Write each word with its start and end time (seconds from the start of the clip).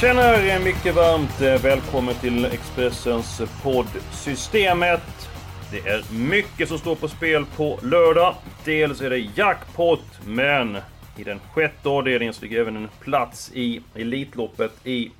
Tjenare! 0.00 0.48
er 0.48 0.64
mycket 0.64 0.94
varmt 0.94 1.40
eh, 1.40 1.62
välkommen 1.62 2.14
till 2.14 2.44
Expressens 2.44 3.42
podd 3.62 3.86
Systemet. 4.12 5.28
Det 5.70 5.78
är 5.78 6.12
mycket 6.12 6.68
som 6.68 6.78
står 6.78 6.94
på 6.94 7.08
spel 7.08 7.44
på 7.56 7.78
lördag. 7.82 8.34
Dels 8.64 9.00
är 9.00 9.10
det 9.10 9.18
jackpot, 9.18 10.04
men 10.26 10.76
i 11.18 11.24
den 11.24 11.38
sjätte 11.38 11.88
avdelningen 11.88 12.34
så 12.34 12.42
ligger 12.42 12.60
även 12.60 12.76
en 12.76 12.88
plats 13.00 13.50
i 13.54 13.80
Elitloppet 13.94 14.86
i 14.86 15.10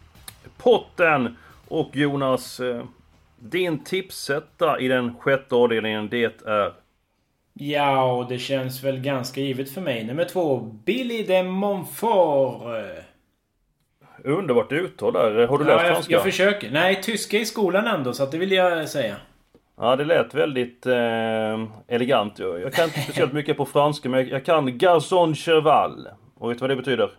potten. 0.56 1.36
Och 1.69 1.91
Jonas, 1.92 2.61
eh, 2.61 2.84
din 3.38 3.84
tipsetta 3.84 4.80
i 4.80 4.88
den 4.88 5.14
sjätte 5.19 5.55
avdelningen, 5.55 6.09
det 6.09 6.42
är? 6.47 6.72
Ja, 7.52 8.12
och 8.12 8.28
det 8.28 8.38
känns 8.38 8.84
väl 8.84 9.00
ganska 9.00 9.41
givet 9.41 9.70
för 9.70 9.80
mig. 9.80 10.05
Nummer 10.05 10.25
två, 10.25 10.61
Billy 10.84 11.22
de 11.22 11.42
Montfort. 11.42 12.62
Underbart 14.25 14.73
uttal 14.73 15.13
där. 15.13 15.47
Har 15.47 15.59
du 15.59 15.65
Ja, 15.65 15.70
läst 15.70 15.84
jag, 15.87 15.95
franska? 15.95 16.12
jag 16.12 16.23
försöker. 16.23 16.70
Nej, 16.70 17.03
tyska 17.03 17.39
i 17.39 17.45
skolan 17.45 17.87
ändå, 17.87 18.12
så 18.12 18.23
att 18.23 18.31
det 18.33 18.39
vill 18.39 18.53
jag 18.53 18.89
säga. 18.89 19.17
Ja, 19.81 19.97
det 19.97 20.05
lät 20.05 20.34
väldigt 20.34 20.87
eh, 20.87 21.65
elegant. 21.89 22.39
Jag 22.39 22.61
jag 22.61 22.73
kan 22.73 22.84
inte 22.84 23.01
speciellt 23.05 23.33
mycket 23.33 23.56
på 23.56 23.65
franska, 23.67 24.09
men 24.09 24.21
jag- 24.21 24.29
jag 24.29 24.45
kan 24.45 24.79
Garçon 24.79 25.34
Cheval. 25.34 26.09
Och 26.39 26.51
vet 26.51 26.59
du 26.59 26.62
vad 26.62 26.71
det 26.71 26.77
betyder? 26.77 27.11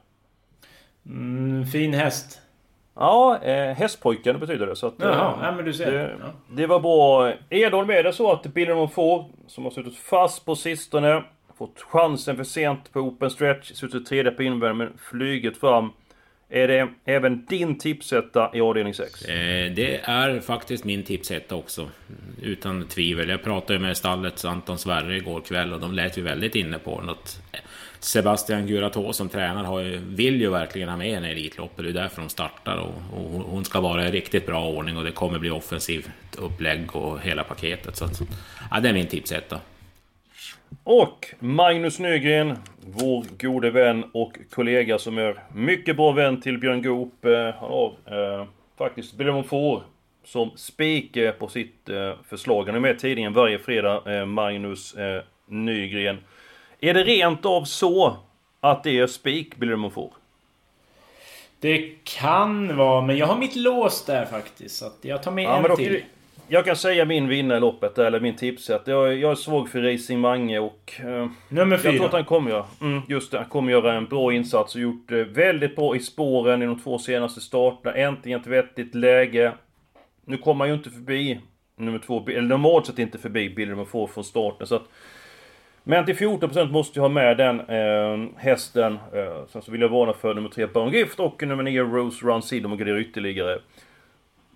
Mm, 1.06 1.66
fin 1.66 1.94
häst. 1.94 2.42
Ja, 2.96 3.40
eh, 3.44 3.74
hästpojken 3.76 4.40
betyder 4.40 4.68
det. 4.68 4.76
Så 4.76 4.88
att, 4.88 5.02
eh, 5.02 5.08
Jaha, 5.10 5.34
ja, 5.42 5.52
men 5.52 5.66
du 5.66 5.74
ser. 5.74 5.92
Det, 5.92 6.16
Ja. 6.20 6.26
det 6.52 6.68
var 6.68 6.80
bra. 6.80 7.34
Edholm, 7.50 7.90
är 7.90 8.04
det 8.04 8.14
så 8.14 8.32
att 8.32 8.44
Billy 8.44 8.88
får 8.88 9.26
som 9.48 9.64
har 9.64 9.72
suttit 9.72 9.98
fast 9.98 10.46
på 10.46 10.56
sistone, 10.56 11.24
fått 11.58 11.82
chansen 11.82 12.36
för 12.36 12.44
sent 12.44 12.94
på 12.94 13.00
open 13.00 13.30
stretch, 13.30 13.72
suttit 13.74 14.06
tredje 14.06 14.32
på 14.32 14.44
invändig 14.44 14.76
men 14.88 14.98
flugit 14.98 15.58
fram. 15.58 15.92
Är 16.56 16.68
det 16.68 16.88
även 17.06 17.46
din 17.46 17.78
tipsetta 17.80 18.52
i 18.54 18.62
avdelning 18.62 18.94
6? 18.94 19.22
Eh, 19.26 19.72
Det 19.72 20.00
är 20.04 20.40
faktiskt 20.40 20.84
min 20.84 21.04
tipsetta 21.04 21.56
också. 21.56 21.90
Utan 22.42 22.88
tvivel. 22.88 23.30
Jag 23.30 23.44
pratade 23.44 23.80
med 23.80 23.98
stallets 23.98 24.46
Anton 24.46 24.78
Sverre 24.78 25.18
igår 25.18 25.42
kväll 25.42 25.74
och 25.74 25.80
de 25.80 25.94
lät 25.94 26.18
ju 26.18 26.22
väldigt 26.22 26.56
inne 26.56 26.80
på 26.80 27.02
något. 27.02 27.40
Sebastian 28.00 28.68
Gurato 28.68 29.14
som 29.14 29.30
tränare 29.30 29.66
har 29.68 29.80
ju, 29.82 29.98
vill 29.98 30.42
ju 30.42 30.50
verkligen 30.50 30.90
ha 30.90 30.98
med 30.98 31.14
henne 31.14 31.30
i 31.30 31.32
Elitloppet. 31.32 31.86
Det 31.86 31.90
är 31.90 31.94
därför 31.94 32.22
de 32.22 32.30
startar 32.30 32.78
och, 32.78 32.94
och 33.18 33.32
hon- 33.32 33.46
hon 33.46 33.66
ska 33.66 33.82
vara 33.82 34.08
i 34.08 34.12
riktigt 34.12 34.46
bra 34.46 34.68
ordning 34.70 34.98
och 34.98 35.04
det 35.04 35.12
kommer 35.12 35.40
bli 35.40 35.50
offensivt 35.50 36.10
upplägg 36.38 36.96
och 36.96 37.20
hela 37.22 37.44
paketet. 37.44 37.96
Så 37.96 38.06
att, 38.06 38.22
ja, 38.72 38.80
det 38.80 38.90
är 38.90 38.94
min 38.94 39.08
tipsetta. 39.08 39.60
Och 40.84 41.34
Magnus 41.40 42.00
Nygren, 42.00 42.58
vår 42.82 43.26
gode 43.40 43.72
vän 43.72 44.06
och 44.14 44.38
kollega 44.52 45.00
som 45.00 45.18
är 45.18 45.44
mycket 45.54 45.96
bra 45.96 46.12
vän 46.12 46.42
till 46.42 46.58
Björn 46.58 46.82
Goop. 46.82 47.26
Eh, 47.26 47.32
han 47.32 47.70
har 47.70 47.94
eh, 48.06 48.46
faktiskt 48.78 49.14
Billy 49.14 49.44
får 49.44 49.84
som 50.24 50.52
spik 50.56 51.18
eh, 51.18 51.32
på 51.32 51.48
sitt 51.48 51.90
eh, 51.90 52.14
förslag. 52.30 52.66
Han 52.66 52.76
är 52.76 52.80
med 52.80 52.96
i 52.96 53.00
tidningen 53.00 53.34
varje 53.34 53.60
fredag, 53.60 54.20
eh, 54.20 54.26
Magnus 54.26 54.94
eh, 54.94 55.22
Nygren. 55.48 56.18
Är 56.80 56.94
det 56.94 57.04
rent 57.04 57.46
av 57.46 57.64
så 57.64 58.18
att 58.60 58.84
det 58.84 59.00
är 59.00 59.08
spik 59.08 59.56
Billy 59.56 59.90
får? 59.90 60.14
Det 61.60 62.04
kan 62.04 62.78
vara, 62.78 63.02
men 63.02 63.18
jag 63.18 63.28
har 63.28 63.38
mitt 63.38 63.56
lås 63.56 64.06
där 64.06 64.26
faktiskt. 64.26 64.76
Så 64.76 64.86
att 64.86 64.98
jag 65.02 65.24
tar 65.24 65.32
med 65.32 65.44
Ja, 65.44 65.70
en 65.70 65.76
till. 65.76 66.04
Jag 66.48 66.66
kan 66.66 66.76
säga 66.76 67.06
min 67.06 67.28
vinnare 67.28 67.58
i 67.58 67.62
loppet, 67.62 67.98
eller 67.98 68.20
min 68.20 68.36
tipset. 68.36 68.82
Jag, 68.86 69.18
jag 69.18 69.32
är 69.32 69.36
svag 69.36 69.70
för 69.70 69.82
Racing 69.82 70.20
Mange 70.22 70.60
och... 70.60 70.94
Eh, 71.00 71.28
Nummer 71.50 71.76
Jag 71.76 71.82
tror 71.82 71.92
fyra. 71.92 72.06
att 72.06 72.12
han 72.14 72.26
kommer 72.26 72.52
göra, 72.52 72.66
mm, 72.82 73.02
just 73.08 73.32
det, 73.32 73.38
han 73.38 73.50
kommer 73.50 73.72
göra 73.72 73.94
en 73.94 74.06
bra 74.06 74.34
insats 74.34 74.76
och 74.76 74.82
gjort 74.82 75.10
det 75.10 75.24
väldigt 75.24 75.76
bra 75.76 75.96
i 75.96 76.00
spåren 76.00 76.62
i 76.62 76.66
de 76.66 76.80
två 76.80 76.98
senaste 77.00 77.42
starterna. 77.42 77.96
Äntligen 77.96 78.42
ett 78.42 78.48
vettigt 78.48 78.96
läge. 78.96 79.52
Nu 80.26 80.38
kommer 80.38 80.60
han 80.66 80.70
ju 80.70 80.74
inte 80.74 80.90
förbi 80.90 81.40
nummer 81.78 82.00
två, 82.00 82.26
eller 82.28 82.42
normalt 82.42 82.86
sett 82.86 83.00
inte 83.00 83.18
förbi 83.18 83.50
Billy 83.50 83.70
nummer 83.72 83.86
två 83.86 84.08
från 84.08 84.24
starten. 84.24 84.68
Så 84.68 84.76
att, 84.76 84.84
men 85.84 86.06
till 86.06 86.16
14% 86.16 86.72
måste 86.72 87.00
jag 87.00 87.04
ha 87.04 87.10
med 87.10 87.38
den 87.38 87.60
eh, 87.60 88.30
hästen. 88.38 88.94
Eh, 88.94 89.46
sen 89.48 89.62
så 89.62 89.72
vill 89.72 89.82
jag 89.82 89.90
varna 89.90 90.14
för 90.14 90.34
nummer 90.34 90.50
3 90.50 90.68
Baron 90.68 90.92
Gift 90.92 91.20
och 91.20 91.48
nummer 91.48 91.64
9 91.64 91.82
Rose 91.84 92.26
Run 92.26 92.42
Seed 92.42 92.66
om 92.66 92.74
att 92.74 92.78
ytterligare. 92.82 93.60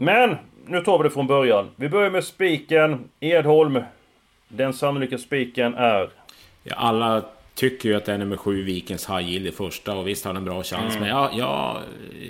Men, 0.01 0.37
nu 0.65 0.81
tar 0.81 0.97
vi 0.97 1.03
det 1.03 1.09
från 1.09 1.27
början. 1.27 1.69
Vi 1.75 1.89
börjar 1.89 2.09
med 2.09 2.23
spiken, 2.23 3.09
Edholm. 3.19 3.79
Den 4.47 4.73
sannolika 4.73 5.17
spiken 5.17 5.73
är... 5.73 6.09
Ja, 6.63 6.75
alla 6.75 7.23
tycker 7.55 7.89
ju 7.89 7.95
att 7.95 8.05
det 8.05 8.13
är 8.13 8.17
nummer 8.17 8.37
sju, 8.37 8.63
Vikens 8.63 9.09
Yield 9.21 9.47
i 9.47 9.51
första 9.51 9.95
och 9.95 10.07
visst 10.07 10.25
har 10.25 10.29
han 10.33 10.37
en 10.37 10.45
bra 10.45 10.63
chans. 10.63 10.95
Mm. 10.95 10.99
Men 10.99 11.09
ja, 11.09 11.29
ja, 11.33 11.81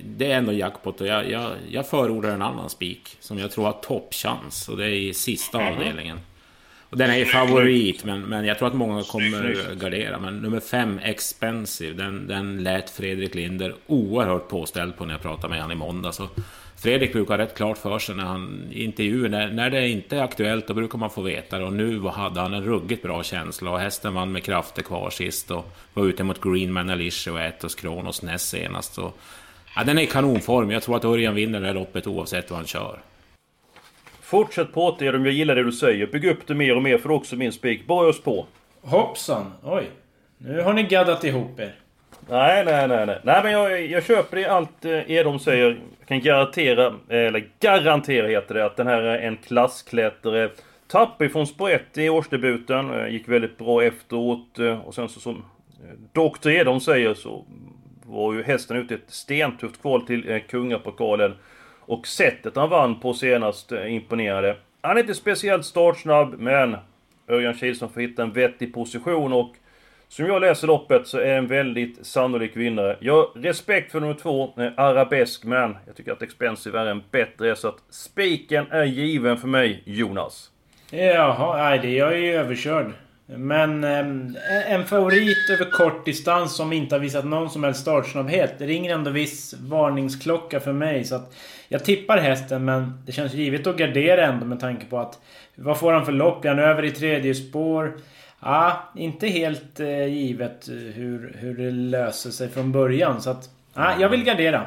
det 0.06 0.32
är 0.32 0.38
ändå 0.38 0.52
jackpot 0.54 1.02
och 1.02 1.08
jag, 1.08 1.32
jag, 1.32 1.52
jag 1.70 1.88
förordar 1.90 2.30
en 2.30 2.42
annan 2.42 2.70
spik 2.70 3.18
som 3.20 3.40
jag 3.40 3.52
tror 3.52 3.66
har 3.66 3.72
toppchans 3.72 4.70
och 4.70 4.78
det 4.78 4.86
är 4.86 4.90
i 4.90 5.14
sista 5.14 5.58
Mhm. 5.58 5.68
avdelningen. 5.68 6.20
Och 6.90 6.98
den 6.98 7.10
är 7.10 7.18
ju 7.18 7.26
favorit 7.26 8.04
men, 8.04 8.22
men 8.22 8.46
jag 8.46 8.58
tror 8.58 8.68
att 8.68 8.74
många 8.74 9.04
kommer 9.04 9.76
gardera. 9.76 10.20
Men 10.20 10.38
nummer 10.40 10.60
fem, 10.60 11.00
Expensive, 11.04 11.94
den, 12.04 12.28
den 12.28 12.64
lät 12.64 12.90
Fredrik 12.90 13.36
Linder 13.36 13.74
oerhört 13.88 14.48
påställd 14.48 14.98
på 14.98 15.06
när 15.06 15.14
jag 15.14 15.22
pratade 15.22 15.50
med 15.50 15.62
honom 15.62 15.78
i 15.78 15.80
måndag. 15.80 16.12
Så 16.12 16.28
Fredrik 16.82 17.14
brukar 17.14 17.38
ha 17.38 17.44
rätt 17.44 17.56
klart 17.56 17.78
för 17.78 18.00
sig 18.00 18.16
när 18.16 18.24
han 18.24 18.68
i 18.72 18.84
intervjuer, 18.84 19.30
när, 19.30 19.52
när 19.52 19.70
det 19.70 19.88
inte 19.88 20.18
är 20.18 20.24
aktuellt, 20.24 20.68
då 20.68 20.74
brukar 20.74 20.98
man 20.98 21.10
få 21.10 21.22
veta 21.22 21.60
det. 21.60 21.66
Och 21.66 21.74
nu 21.74 22.02
hade 22.02 22.42
han 22.42 22.54
en 22.54 22.64
ruggigt 22.64 23.04
bra 23.04 23.24
känsla 23.24 23.72
och 23.72 23.80
hästen 23.80 24.14
vann 24.14 24.32
med 24.32 24.44
krafter 24.44 24.82
kvar 24.82 25.10
sist 25.10 25.52
och 25.52 25.66
var 25.94 26.06
ute 26.06 26.24
mot 26.24 26.42
Greenman 26.42 26.90
Alicia 26.90 27.34
och 27.34 27.42
Etos 27.42 27.76
Kronos 27.76 28.22
näst 28.22 28.50
senast. 28.50 28.94
Så, 28.94 29.14
ja, 29.76 29.84
den 29.84 29.98
är 29.98 30.02
i 30.02 30.08
kanonform. 30.08 30.72
Jag 30.72 30.84
tror 30.84 30.96
att 30.96 31.06
Örjan 31.06 31.36
vinner 31.36 31.62
det 31.62 31.68
här 31.68 31.74
loppet 31.74 32.08
oavsett 32.08 32.50
vad 32.50 32.60
han 32.60 32.68
kör. 32.68 33.00
Fortsätt 34.22 34.74
prata 34.74 35.06
Edholm, 35.06 35.26
jag 35.26 35.34
gillar 35.34 35.56
det 35.56 35.64
du 35.64 35.72
säger. 35.72 36.08
Bygg 36.08 36.26
upp 36.26 36.48
det 36.48 36.56
mer 36.56 36.76
och 36.76 36.84
mer 36.84 36.98
för 36.98 37.10
det 37.10 37.16
också 37.16 37.36
min 37.36 37.52
spik. 37.52 37.88
Bara 37.88 38.08
oss 38.08 38.22
på. 38.22 38.46
Hoppsan! 38.82 39.54
Oj. 39.64 39.90
Nu 40.38 40.62
har 40.62 40.74
ni 40.74 40.84
gaddat 40.84 41.24
ihop 41.24 41.60
er. 41.60 41.76
Nej, 42.30 42.66
nej, 42.66 42.88
nej, 42.88 43.06
nej. 43.06 43.20
Nej, 43.24 43.44
men 43.44 43.52
jag, 43.52 43.86
jag 43.86 44.04
köper 44.04 44.38
det 44.38 44.46
allt 44.46 44.86
eh, 44.86 45.12
Edholm 45.12 45.40
säger. 45.40 45.80
Jag 46.10 46.22
kan 46.22 46.26
garantera, 46.26 46.94
eller 47.10 47.50
garantera 47.60 48.28
heter 48.28 48.56
det, 48.56 48.66
att 48.66 48.78
den 48.78 48.88
här 48.88 49.02
är 49.02 49.28
en 49.28 49.38
klassklättrare. 49.38 50.50
Tappade 50.88 51.26
ifrån 51.26 51.48
sprätt 51.48 51.98
i 51.98 52.10
årsdebuten. 52.10 52.94
Eh, 52.94 53.08
gick 53.08 53.30
väldigt 53.30 53.58
bra 53.58 53.84
efteråt. 53.84 54.60
Eh, 54.60 54.80
och 54.80 54.96
sen 54.96 55.10
så 55.10 55.20
som 55.20 55.46
Dr 56.14 56.50
Edholm 56.50 56.80
säger 56.80 57.14
så 57.14 57.46
var 58.04 58.34
ju 58.34 58.44
hästen 58.44 58.78
ute 58.78 58.94
i 58.94 58.98
ett 58.98 59.12
stentufft 59.12 59.82
kval 59.82 60.06
till 60.06 60.42
Kungapokalen. 60.50 61.34
Och 61.80 62.08
sättet 62.08 62.56
han 62.56 62.70
vann 62.70 63.00
på 63.00 63.14
senast 63.14 63.72
imponerade. 63.72 64.56
Han 64.82 64.98
är 64.98 65.02
inte 65.02 65.16
speciellt 65.16 65.66
startsnabb, 65.66 66.36
men 66.40 66.78
Örjan 67.28 67.54
Kihlström 67.54 67.90
får 67.90 68.02
hitta 68.02 68.24
en 68.24 68.34
vettig 68.34 68.74
position 68.74 69.34
och 69.34 69.56
som 70.10 70.26
jag 70.26 70.42
läser 70.42 70.68
loppet 70.68 71.08
så 71.08 71.18
är 71.18 71.26
det 71.26 71.34
en 71.34 71.48
väldigt 71.48 72.06
sannolik 72.06 72.56
vinnare. 72.56 72.98
Jag 73.00 73.14
har 73.14 73.42
respekt 73.42 73.92
för 73.92 74.00
nummer 74.00 74.14
två, 74.14 74.54
eh, 74.58 74.72
Arabesk, 74.78 75.44
men 75.44 75.78
jag 75.86 75.96
tycker 75.96 76.12
att 76.12 76.22
Expensive 76.22 76.80
är 76.80 76.86
en 76.86 77.04
bättre, 77.12 77.56
så 77.56 77.68
att 77.68 77.78
spiken 77.90 78.66
är 78.72 78.84
given 78.84 79.38
för 79.38 79.48
mig, 79.48 79.84
Jonas. 79.86 80.52
Jaha, 80.92 81.58
nej 81.58 81.80
det 81.80 81.88
är 81.88 81.98
jag 81.98 82.20
ju 82.20 82.34
överkörd. 82.34 82.92
Men 83.26 83.84
eh, 83.84 84.74
en 84.74 84.86
favorit 84.86 85.50
över 85.50 85.72
kort 85.72 86.06
distans 86.06 86.56
som 86.56 86.74
inte 86.74 86.96
har 86.96 87.00
visat 87.00 87.26
någon 87.26 87.50
som 87.50 87.64
helst 87.64 87.82
startsnabbhet. 87.82 88.54
Det 88.60 88.66
ringer 88.66 88.94
ändå 88.94 89.12
viss 89.12 89.56
varningsklocka 89.60 90.60
för 90.60 90.74
mig. 90.74 91.04
Så 91.04 91.16
att 91.16 91.36
jag 91.68 91.86
tippar 91.86 92.18
hästen 92.18 92.66
men 92.66 93.04
det 93.06 93.12
känns 93.12 93.34
givet 93.34 93.68
att 93.68 93.78
gardera 93.78 94.26
ändå 94.26 94.46
med 94.46 94.60
tanke 94.60 94.86
på 94.86 95.00
att... 95.00 95.20
Vad 95.56 95.80
får 95.80 95.94
han 95.94 96.06
för 96.06 96.12
lopp? 96.12 96.46
Är 96.46 96.50
han 96.50 96.60
över 96.60 96.86
i 96.86 96.92
tredje 96.92 97.36
spår? 97.36 97.94
Ja, 98.40 98.92
inte 98.96 99.28
helt 99.28 99.80
eh, 99.80 100.06
givet 100.06 100.70
eh, 100.70 100.76
hur, 100.76 101.36
hur 101.40 101.58
det 101.58 101.72
löser 101.72 102.30
sig 102.30 102.50
från 102.50 102.72
början. 102.72 103.22
Så 103.22 103.30
att... 103.30 103.50
Ja, 103.74 103.94
jag 104.00 104.10
vill 104.10 104.24
gardera. 104.24 104.66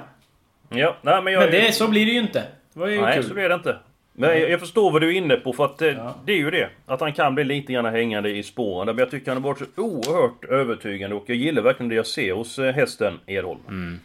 Ja, 0.68 0.96
nej 1.02 1.22
men 1.22 1.32
jag... 1.32 1.40
Men 1.40 1.50
det, 1.50 1.72
så 1.72 1.88
blir 1.88 2.06
det 2.06 2.12
ju 2.12 2.20
inte. 2.20 2.44
Det 2.72 2.80
var 2.80 2.88
ju 2.88 3.00
nej, 3.00 3.14
kul. 3.14 3.24
så 3.24 3.34
blir 3.34 3.48
det 3.48 3.54
inte. 3.54 3.76
Men 4.12 4.40
jag, 4.40 4.50
jag 4.50 4.60
förstår 4.60 4.90
vad 4.90 5.00
du 5.00 5.08
är 5.08 5.12
inne 5.12 5.36
på 5.36 5.52
för 5.52 5.64
att 5.64 5.82
eh, 5.82 6.14
det 6.24 6.32
är 6.32 6.36
ju 6.36 6.50
det. 6.50 6.70
Att 6.86 7.00
han 7.00 7.12
kan 7.12 7.34
bli 7.34 7.44
lite 7.44 7.72
grann 7.72 7.84
hängande 7.84 8.30
i 8.30 8.42
spåren. 8.42 8.86
Men 8.86 8.98
jag 8.98 9.10
tycker 9.10 9.32
han 9.32 9.42
har 9.42 9.48
varit 9.48 9.58
så 9.58 9.82
oerhört 9.82 10.44
övertygande 10.44 11.16
och 11.16 11.24
jag 11.26 11.36
gillar 11.36 11.62
verkligen 11.62 11.88
det 11.88 11.94
jag 11.94 12.06
ser 12.06 12.32
hos 12.32 12.58
eh, 12.58 12.74
hästen 12.74 13.20
Edholm. 13.26 13.98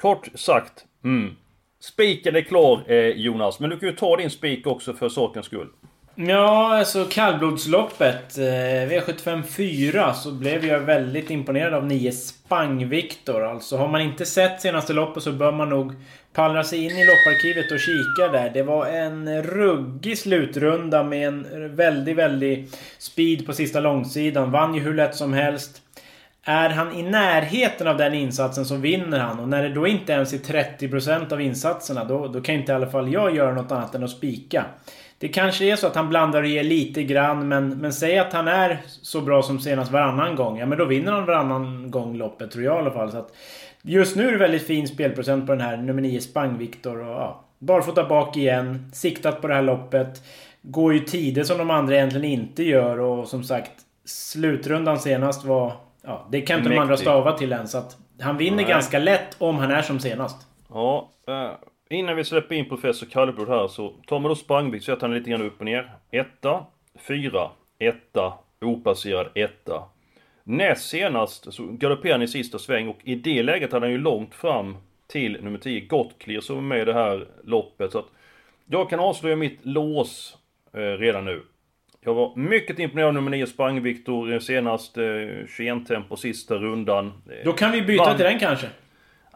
Kort 0.00 0.28
sagt, 0.34 0.84
mm. 1.04 1.36
Spiken 1.80 2.36
är 2.36 2.40
klar 2.40 2.82
eh, 2.86 3.08
Jonas, 3.08 3.60
men 3.60 3.70
du 3.70 3.78
kan 3.78 3.88
ju 3.88 3.94
ta 3.96 4.16
din 4.16 4.30
spik 4.30 4.66
också 4.66 4.92
för 4.92 5.08
sakens 5.08 5.46
skull. 5.46 5.68
Ja, 6.16 6.78
alltså 6.78 7.04
kallblodsloppet. 7.04 8.38
Eh, 8.38 8.42
V75 8.42 9.42
4 9.42 10.14
så 10.14 10.32
blev 10.32 10.66
jag 10.66 10.80
väldigt 10.80 11.30
imponerad 11.30 11.74
av 11.74 11.86
9 11.86 12.12
Spang-Viktor. 12.12 13.44
Alltså 13.44 13.76
har 13.76 13.88
man 13.88 14.00
inte 14.00 14.26
sett 14.26 14.60
senaste 14.60 14.92
loppet 14.92 15.22
så 15.22 15.32
bör 15.32 15.52
man 15.52 15.68
nog 15.68 15.92
pallra 16.32 16.64
sig 16.64 16.84
in 16.84 16.90
i 16.90 17.04
lopparkivet 17.04 17.72
och 17.72 17.78
kika 17.78 18.32
där. 18.32 18.50
Det 18.50 18.62
var 18.62 18.86
en 18.86 19.42
ruggig 19.42 20.18
slutrunda 20.18 21.02
med 21.02 21.28
en 21.28 21.76
väldigt, 21.76 22.16
väldigt 22.16 22.78
speed 22.98 23.46
på 23.46 23.52
sista 23.52 23.80
långsidan. 23.80 24.50
Vann 24.50 24.74
ju 24.74 24.80
hur 24.80 24.94
lätt 24.94 25.14
som 25.14 25.32
helst. 25.32 25.82
Är 26.44 26.70
han 26.70 26.92
i 26.92 27.02
närheten 27.02 27.88
av 27.88 27.96
den 27.96 28.14
insatsen 28.14 28.64
så 28.64 28.76
vinner 28.76 29.18
han. 29.18 29.40
Och 29.40 29.48
när 29.48 29.62
det 29.62 29.74
då 29.74 29.86
inte 29.86 30.12
ens 30.12 30.32
är 30.32 30.38
30% 30.38 31.32
av 31.32 31.40
insatserna 31.40 32.04
då, 32.04 32.28
då 32.28 32.40
kan 32.40 32.54
inte 32.54 32.72
i 32.72 32.74
alla 32.74 32.90
fall 32.90 33.12
jag 33.12 33.36
göra 33.36 33.54
något 33.54 33.72
annat 33.72 33.94
än 33.94 34.04
att 34.04 34.10
spika. 34.10 34.64
Det 35.18 35.28
kanske 35.28 35.64
är 35.64 35.76
så 35.76 35.86
att 35.86 35.94
han 35.94 36.08
blandar 36.08 36.42
och 36.42 36.48
ger 36.48 36.62
lite 36.62 37.02
grann 37.02 37.48
men, 37.48 37.68
men 37.68 37.92
säg 37.92 38.18
att 38.18 38.32
han 38.32 38.48
är 38.48 38.80
så 38.86 39.20
bra 39.20 39.42
som 39.42 39.60
senast 39.60 39.92
varannan 39.92 40.36
gång. 40.36 40.58
Ja 40.58 40.66
men 40.66 40.78
då 40.78 40.84
vinner 40.84 41.12
han 41.12 41.26
varannan 41.26 41.90
gång 41.90 42.16
loppet 42.16 42.50
tror 42.50 42.64
jag 42.64 42.76
i 42.76 42.78
alla 42.78 42.90
fall. 42.90 43.10
Så 43.12 43.18
att 43.18 43.32
just 43.82 44.16
nu 44.16 44.28
är 44.28 44.32
det 44.32 44.38
väldigt 44.38 44.66
fin 44.66 44.88
spelprocent 44.88 45.46
på 45.46 45.52
den 45.52 45.60
här 45.60 45.76
nummer 45.76 46.02
9 46.02 46.20
Spang-Viktor. 46.20 47.00
Ja, 47.00 47.44
barfota 47.58 48.04
bak 48.04 48.36
igen. 48.36 48.90
Siktat 48.94 49.40
på 49.40 49.48
det 49.48 49.54
här 49.54 49.62
loppet. 49.62 50.22
Går 50.62 50.94
ju 50.94 51.00
tider 51.00 51.44
som 51.44 51.58
de 51.58 51.70
andra 51.70 51.94
egentligen 51.94 52.24
inte 52.24 52.62
gör 52.62 53.00
och 53.00 53.28
som 53.28 53.44
sagt 53.44 53.72
Slutrundan 54.04 54.98
senast 54.98 55.44
var... 55.44 55.72
Ja, 56.02 56.26
det 56.30 56.40
kan 56.40 56.58
inte 56.58 56.70
de 56.70 56.78
andra 56.78 56.92
Mäktig. 56.92 57.04
stava 57.04 57.32
till 57.32 57.52
än 57.52 57.68
så 57.68 57.78
att 57.78 57.96
Han 58.20 58.36
vinner 58.36 58.56
Nej. 58.56 58.64
ganska 58.64 58.98
lätt 58.98 59.36
om 59.38 59.56
han 59.58 59.70
är 59.70 59.82
som 59.82 60.00
senast. 60.00 60.36
Ja, 60.72 61.10
eh, 61.28 61.50
innan 61.94 62.16
vi 62.16 62.24
släpper 62.24 62.54
in 62.54 62.68
professor 62.68 63.06
Kallblod 63.06 63.48
här 63.48 63.68
så 63.68 63.88
tar 64.06 64.18
man 64.20 64.28
då 64.28 64.34
Spangvik 64.34 64.82
så 64.82 64.92
sätter 64.92 65.06
han 65.06 65.16
lite 65.16 65.30
grann 65.30 65.42
upp 65.42 65.58
och 65.58 65.64
ner. 65.64 65.90
Etta, 66.10 66.66
fyra, 67.08 67.50
etta, 67.78 68.32
opasserad 68.60 69.28
etta. 69.34 69.82
Näst 70.44 70.88
senast 70.88 71.52
så 71.54 71.66
galopperade 71.66 72.14
han 72.14 72.22
i 72.22 72.28
sista 72.28 72.58
sväng 72.58 72.88
och 72.88 72.98
i 73.02 73.14
det 73.14 73.42
läget 73.42 73.72
hade 73.72 73.86
han 73.86 73.92
ju 73.92 73.98
långt 73.98 74.34
fram 74.34 74.76
till 75.06 75.38
nummer 75.44 75.58
10 75.58 75.80
Gottclear 75.80 76.40
som 76.40 76.56
är 76.58 76.62
med 76.62 76.80
i 76.80 76.84
det 76.84 76.94
här 76.94 77.26
loppet. 77.44 77.92
Så 77.92 77.98
att 77.98 78.06
jag 78.66 78.90
kan 78.90 79.00
avslöja 79.00 79.36
mitt 79.36 79.58
lås 79.62 80.36
eh, 80.72 80.78
redan 80.80 81.24
nu. 81.24 81.42
Jag 82.00 82.14
var 82.14 82.36
mycket 82.36 82.78
imponerad 82.78 83.08
av 83.08 83.14
nummer 83.14 83.30
9 83.30 83.46
Spang-Viktor 83.46 84.32
eh, 84.32 84.38
senast. 84.38 84.98
Eh, 84.98 85.04
21 85.56 85.86
tempo 85.86 86.16
sista 86.16 86.54
rundan. 86.54 87.12
Då 87.44 87.52
kan 87.52 87.72
vi 87.72 87.82
byta 87.82 88.04
vann- 88.04 88.16
till 88.16 88.24
den 88.24 88.38
kanske. 88.38 88.66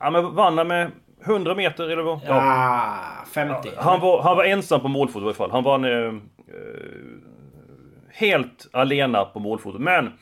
Ja 0.00 0.10
men 0.10 0.34
vann 0.34 0.68
med 0.68 0.90
100 1.24 1.54
meter 1.54 1.88
eller 1.88 2.02
vad? 2.02 2.20
Ah, 2.28 3.24
50. 3.34 3.70
Han 3.76 4.00
var, 4.00 4.22
han 4.22 4.36
var 4.36 4.44
ensam 4.44 4.80
på 4.80 4.88
målfotot 4.88 5.22
i 5.22 5.26
alla 5.26 5.34
fall. 5.34 5.50
Han 5.50 5.64
vann 5.64 5.84
eh, 5.84 5.90
eh, 5.90 6.14
helt 8.12 8.68
alena 8.72 9.24
på 9.24 9.40
målfotot. 9.40 9.80
Men 9.80 10.12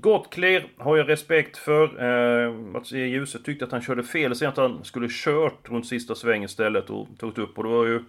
Gottclear 0.00 0.64
har 0.78 0.96
jag 0.96 1.08
respekt 1.08 1.56
för. 1.56 1.84
Eh, 1.84 2.52
Mats 2.52 2.92
E. 2.92 2.96
Djuse 2.96 3.38
tyckte 3.38 3.64
att 3.64 3.72
han 3.72 3.82
körde 3.82 4.02
fel. 4.02 4.36
Sen 4.36 4.48
att 4.48 4.56
han 4.56 4.84
skulle 4.84 5.08
kört 5.10 5.70
runt 5.70 5.86
sista 5.86 6.14
svängen 6.14 6.44
istället 6.44 6.90
och 6.90 7.08
tagit 7.18 7.38
upp. 7.38 7.58
Och 7.58 7.64
det 7.64 7.70
var 7.70 7.86
ju 7.86 8.04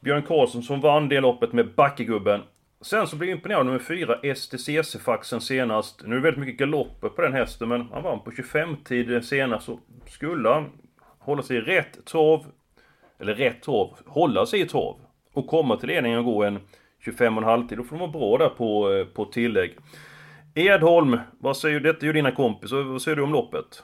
Björn 0.00 0.22
Karlsson 0.22 0.62
som 0.62 0.80
vann 0.80 1.08
det 1.08 1.20
loppet 1.20 1.52
med 1.52 1.74
backegubben. 1.74 2.40
Sen 2.80 3.06
så 3.06 3.16
blev 3.16 3.30
jag 3.30 3.36
imponerad 3.36 3.60
av 3.60 3.66
nummer 3.66 3.78
4, 3.78 4.18
STCC-faxen 4.22 5.40
senast. 5.40 6.02
Nu 6.04 6.14
är 6.14 6.18
det 6.18 6.22
väldigt 6.22 6.40
mycket 6.40 6.58
galopper 6.58 7.08
på 7.08 7.22
den 7.22 7.32
hästen, 7.32 7.68
men 7.68 7.88
han 7.92 8.02
vann 8.02 8.20
på 8.20 8.30
25-tid 8.30 9.24
senast. 9.24 9.66
Så 9.66 9.80
skulle 10.06 10.48
han 10.48 10.70
hålla 11.24 11.42
sig 11.42 11.56
i 11.56 11.60
rätt 11.60 12.04
torv, 12.04 12.40
eller 13.20 13.34
rätt 13.34 13.62
torv, 13.62 13.88
hålla 14.06 14.46
sig 14.46 14.60
i 14.60 14.66
torv 14.68 14.96
och 15.32 15.46
komma 15.46 15.76
till 15.76 15.88
ledningen 15.88 16.18
och 16.18 16.24
gå 16.24 16.44
en 16.44 16.60
25,5 17.04 17.68
tid, 17.68 17.78
då 17.78 17.84
får 17.84 17.96
de 17.98 18.00
vara 18.00 18.10
bra 18.10 18.38
där 18.38 18.48
på, 18.48 18.92
eh, 18.92 19.04
på 19.06 19.24
tillägg. 19.24 19.72
Edholm, 20.54 21.18
vad 21.40 21.56
säger 21.56 21.80
du? 21.80 21.92
Detta 21.92 22.00
är 22.04 22.06
ju 22.06 22.12
dina 22.12 22.30
kompisar, 22.32 22.76
vad 22.82 23.02
säger 23.02 23.16
du 23.16 23.22
om 23.22 23.32
loppet? 23.32 23.82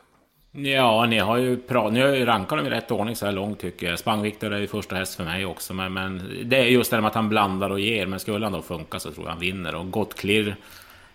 Ja, 0.53 1.07
ni 1.07 1.19
har 1.19 1.37
ju 1.37 1.57
pra- 1.57 1.91
ni 1.91 2.01
har 2.01 2.09
ju 2.09 2.25
rankat 2.25 2.59
dem 2.59 2.67
i 2.67 2.71
rätt 2.71 2.91
ordning 2.91 3.17
så 3.17 3.27
här 3.27 3.33
långt 3.33 3.59
tycker 3.61 3.87
jag. 3.91 3.99
Spangviktor 3.99 4.53
är 4.53 4.59
ju 4.59 4.67
första 4.67 4.97
häst 4.97 5.15
för 5.17 5.25
mig 5.25 5.47
också. 5.47 5.75
Men, 5.75 5.93
men 5.93 6.23
det 6.45 6.57
är 6.57 6.65
just 6.65 6.91
det 6.91 6.97
här 6.97 7.01
med 7.03 7.09
att 7.09 7.15
han 7.15 7.29
blandar 7.29 7.71
och 7.71 7.81
ger. 7.81 8.07
Men 8.07 8.21
skulle 8.21 8.47
han 8.47 8.53
då 8.53 8.63
funka 8.63 8.99
så 9.01 9.11
tror 9.11 9.27
jag 9.27 9.31
han 9.31 9.41
vinner. 9.41 9.75
Och 9.75 9.91
gott 9.91 10.15
klirr 10.15 10.57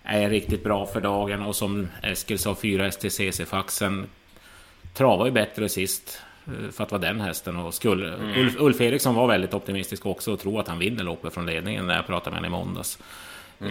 är 0.04 0.30
riktigt 0.30 0.64
bra 0.64 0.86
för 0.86 1.02
dagen. 1.02 1.42
Och 1.44 1.56
som 1.56 1.88
Eskil 2.04 2.40
sa, 2.40 2.56
fyra 2.56 2.88
STCC-faxen 2.92 4.04
travar 4.94 5.26
ju 5.26 5.32
bättre 5.32 5.70
sist. 5.70 6.22
eh, 6.48 6.72
För 6.72 6.84
att 6.84 6.92
vara 6.92 7.02
den 7.02 7.22
hästen. 7.22 7.58
Och 7.58 7.74
skulle, 7.74 8.14
Ulf, 8.38 8.56
Ulf 8.60 8.82
Eriksson 8.82 9.16
var 9.16 9.28
väldigt 9.28 9.54
optimistisk 9.54 10.06
också 10.06 10.34
och 10.34 10.40
tror 10.40 10.60
att 10.60 10.68
han 10.68 10.80
vinner 10.80 11.04
loppet 11.04 11.34
från 11.34 11.46
ledningen 11.46 11.88
när 11.88 11.96
jag 11.96 12.08
pratade 12.08 12.32
med 12.42 12.50
honom 12.52 12.62
i 12.62 12.66
måndags. 12.66 13.00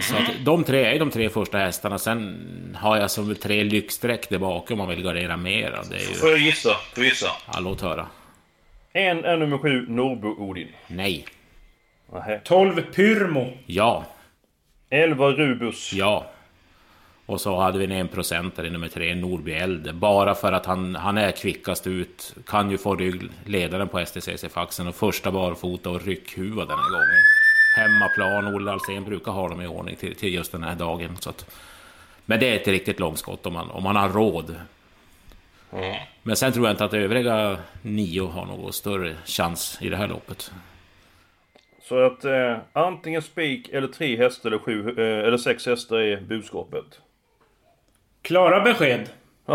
Så 0.01 0.15
att 0.15 0.45
de 0.45 0.63
tre 0.63 0.83
är 0.95 0.99
de 0.99 1.11
tre 1.11 1.29
första 1.29 1.57
hästarna. 1.57 1.99
Sen 1.99 2.77
har 2.79 2.97
jag 2.97 3.11
som 3.11 3.35
tre 3.35 3.63
lyxstreck 3.63 4.29
där 4.29 4.37
bakom 4.39 4.73
om 4.81 4.87
man 4.87 4.95
vill 4.95 5.03
gardera 5.05 5.37
mera. 5.37 5.83
Det 5.89 5.95
är 5.95 5.99
ju... 5.99 6.05
Får 6.05 6.29
jag 6.29 6.39
gissa? 6.39 6.69
Får 6.93 7.03
jag 7.03 7.05
gissa? 7.05 7.27
Ja, 7.53 7.59
låt 7.59 7.81
höra. 7.81 8.07
En 8.93 9.25
är 9.25 9.37
nummer 9.37 9.57
7, 9.57 9.85
Norbo 9.89 10.27
Odin. 10.27 10.67
Nej. 10.87 11.25
Nähä. 12.13 12.39
12 12.43 12.81
Pyrmo. 12.81 13.57
Ja. 13.65 14.05
11 14.89 15.31
Rubus. 15.31 15.93
Ja. 15.93 16.31
Och 17.25 17.41
så 17.41 17.59
hade 17.59 17.79
vi 17.79 17.85
en 17.85 17.91
enprocentare 17.91 18.69
nummer 18.69 18.87
tre, 18.87 19.15
Norby 19.15 19.51
Elde. 19.51 19.93
Bara 19.93 20.35
för 20.35 20.51
att 20.51 20.65
han, 20.65 20.95
han 20.95 21.17
är 21.17 21.31
kvickast 21.31 21.87
ut. 21.87 22.35
Kan 22.45 22.71
ju 22.71 22.77
få 22.77 22.95
ryggledaren 22.95 23.87
på 23.87 23.99
STCC-faxen 23.99 24.87
och 24.87 24.95
första 24.95 25.31
barfota 25.31 25.89
och 25.89 26.05
ryckhuva 26.05 26.65
den 26.65 26.77
här 26.77 26.91
gången. 26.91 27.23
Hemmaplan, 27.75 28.55
Olle 28.55 28.71
Alsen 28.71 29.03
brukar 29.03 29.31
ha 29.31 29.49
dem 29.49 29.61
i 29.61 29.67
ordning 29.67 29.95
till, 29.95 30.15
till 30.15 30.33
just 30.33 30.51
den 30.51 30.63
här 30.63 30.75
dagen. 30.75 31.17
Så 31.19 31.29
att, 31.29 31.49
men 32.25 32.39
det 32.39 32.49
är 32.49 32.55
ett 32.55 32.67
riktigt 32.67 32.99
långskott 32.99 33.45
om 33.45 33.53
man, 33.53 33.71
om 33.71 33.83
man 33.83 33.95
har 33.95 34.09
råd. 34.09 34.55
Men 36.23 36.35
sen 36.35 36.51
tror 36.51 36.65
jag 36.65 36.73
inte 36.73 36.85
att 36.85 36.93
övriga 36.93 37.57
nio 37.81 38.27
har 38.27 38.45
någon 38.45 38.73
större 38.73 39.15
chans 39.25 39.77
i 39.81 39.89
det 39.89 39.97
här 39.97 40.07
loppet. 40.07 40.51
Så 41.81 42.05
att 42.05 42.25
eh, 42.25 42.57
antingen 42.73 43.21
spik 43.21 43.69
eller 43.69 43.87
tre 43.87 44.17
hästar 44.17 44.49
eller 44.49 44.59
sju, 44.59 44.89
eh, 44.89 45.27
eller 45.27 45.37
sex 45.37 45.65
hästar 45.65 45.97
är 45.97 46.21
budskapet. 46.21 47.01
Klara 48.23 48.59
besked. 48.63 49.09